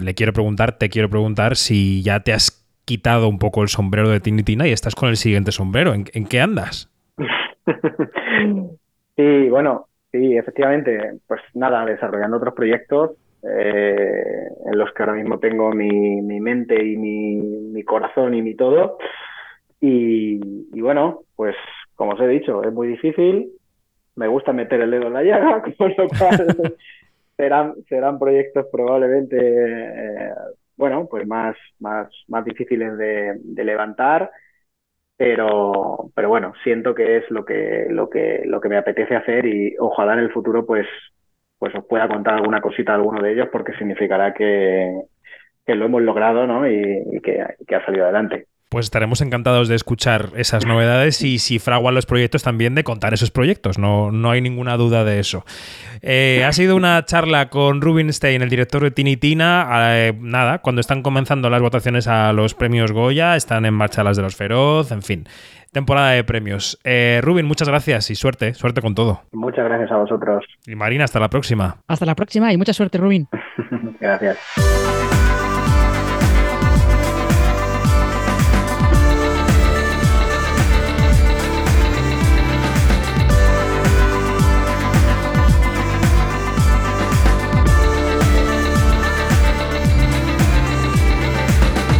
le 0.00 0.14
quiero 0.14 0.32
preguntar, 0.32 0.78
te 0.78 0.88
quiero 0.88 1.10
preguntar 1.10 1.56
si 1.56 2.02
ya 2.02 2.20
te 2.20 2.32
has 2.32 2.57
quitado 2.88 3.28
un 3.28 3.38
poco 3.38 3.62
el 3.62 3.68
sombrero 3.68 4.08
de 4.08 4.20
Tini 4.20 4.42
Tina 4.42 4.66
y 4.66 4.72
estás 4.72 4.94
con 4.94 5.10
el 5.10 5.16
siguiente 5.16 5.52
sombrero. 5.52 5.92
¿En, 5.92 6.06
en 6.14 6.26
qué 6.26 6.40
andas? 6.40 6.90
sí, 9.16 9.48
bueno, 9.50 9.88
sí, 10.10 10.38
efectivamente, 10.38 11.18
pues 11.26 11.42
nada, 11.52 11.84
desarrollando 11.84 12.38
otros 12.38 12.54
proyectos 12.54 13.10
eh, 13.42 14.48
en 14.66 14.78
los 14.78 14.90
que 14.92 15.02
ahora 15.02 15.14
mismo 15.14 15.38
tengo 15.38 15.70
mi, 15.72 16.22
mi 16.22 16.40
mente 16.40 16.82
y 16.82 16.96
mi, 16.96 17.36
mi, 17.36 17.84
corazón 17.84 18.34
y 18.34 18.40
mi 18.40 18.54
todo. 18.54 18.96
Y, 19.80 20.40
y 20.72 20.80
bueno, 20.80 21.20
pues 21.36 21.54
como 21.94 22.12
os 22.12 22.20
he 22.20 22.28
dicho, 22.28 22.64
es 22.64 22.72
muy 22.72 22.88
difícil. 22.88 23.50
Me 24.16 24.28
gusta 24.28 24.52
meter 24.52 24.80
el 24.80 24.90
dedo 24.90 25.08
en 25.08 25.12
la 25.12 25.22
llaga, 25.22 25.62
con 25.78 25.94
lo 25.94 26.08
cual 26.08 26.74
serán, 27.36 27.74
serán 27.86 28.18
proyectos 28.18 28.66
probablemente, 28.72 29.36
eh, 29.36 30.30
bueno, 30.78 31.08
pues 31.10 31.26
más, 31.28 31.56
más, 31.80 32.08
más 32.28 32.44
difíciles 32.46 32.98
de, 32.98 33.64
levantar 33.64 34.30
pero, 35.16 36.10
pero 36.14 36.28
bueno, 36.30 36.54
siento 36.64 36.94
que 36.94 37.18
es 37.18 37.30
lo 37.30 37.44
que, 37.44 37.86
lo 37.90 38.10
que, 38.10 38.42
lo 38.46 38.60
que 38.60 38.68
me 38.70 38.78
apetece 38.78 39.16
hacer 39.16 39.46
y 39.46 39.76
ojalá 39.78 40.14
en 40.14 40.20
el 40.20 40.32
futuro 40.32 40.66
pues, 40.66 40.86
pues 41.58 41.74
os 41.76 41.86
pueda 41.86 42.08
contar 42.08 42.34
alguna 42.36 42.60
cosita 42.62 42.92
de 42.92 42.98
alguno 42.98 43.22
de 43.22 43.32
ellos 43.34 43.48
porque 43.52 43.74
significará 43.74 44.34
que, 44.34 44.92
que 45.66 45.76
lo 45.76 45.86
hemos 45.86 46.02
logrado 46.02 46.46
¿no? 46.48 46.68
y, 46.68 47.04
y 47.12 47.20
que, 47.22 47.44
que 47.66 47.76
ha 47.76 47.86
salido 47.86 48.06
adelante. 48.06 48.47
Pues 48.68 48.86
estaremos 48.86 49.22
encantados 49.22 49.68
de 49.68 49.74
escuchar 49.74 50.32
esas 50.36 50.66
novedades 50.66 51.22
y 51.22 51.38
si 51.38 51.58
fraguan 51.58 51.94
los 51.94 52.04
proyectos 52.04 52.42
también 52.42 52.74
de 52.74 52.84
contar 52.84 53.14
esos 53.14 53.30
proyectos, 53.30 53.78
no, 53.78 54.12
no 54.12 54.30
hay 54.30 54.42
ninguna 54.42 54.76
duda 54.76 55.04
de 55.04 55.20
eso. 55.20 55.46
Eh, 56.02 56.44
ha 56.46 56.52
sido 56.52 56.76
una 56.76 57.02
charla 57.06 57.48
con 57.48 57.80
Rubinstein, 57.80 58.42
el 58.42 58.50
director 58.50 58.82
de 58.82 58.90
Tinitina. 58.90 59.66
Eh, 59.94 60.12
nada, 60.20 60.58
cuando 60.58 60.80
están 60.80 61.02
comenzando 61.02 61.48
las 61.48 61.62
votaciones 61.62 62.08
a 62.08 62.32
los 62.34 62.54
premios 62.54 62.92
Goya, 62.92 63.36
están 63.36 63.64
en 63.64 63.72
marcha 63.72 64.04
las 64.04 64.18
de 64.18 64.22
los 64.22 64.36
Feroz, 64.36 64.92
en 64.92 65.02
fin, 65.02 65.24
temporada 65.72 66.10
de 66.10 66.24
premios. 66.24 66.78
Eh, 66.84 67.20
Rubin, 67.22 67.46
muchas 67.46 67.68
gracias 67.68 68.10
y 68.10 68.14
suerte, 68.16 68.54
suerte 68.54 68.82
con 68.82 68.94
todo. 68.94 69.22
Muchas 69.32 69.64
gracias 69.64 69.90
a 69.90 69.96
vosotros. 69.96 70.44
Y 70.66 70.74
Marina, 70.74 71.04
hasta 71.04 71.20
la 71.20 71.30
próxima. 71.30 71.78
Hasta 71.86 72.04
la 72.04 72.14
próxima 72.14 72.52
y 72.52 72.56
mucha 72.56 72.72
suerte, 72.72 72.98
Rubin. 72.98 73.28
gracias. 74.00 74.38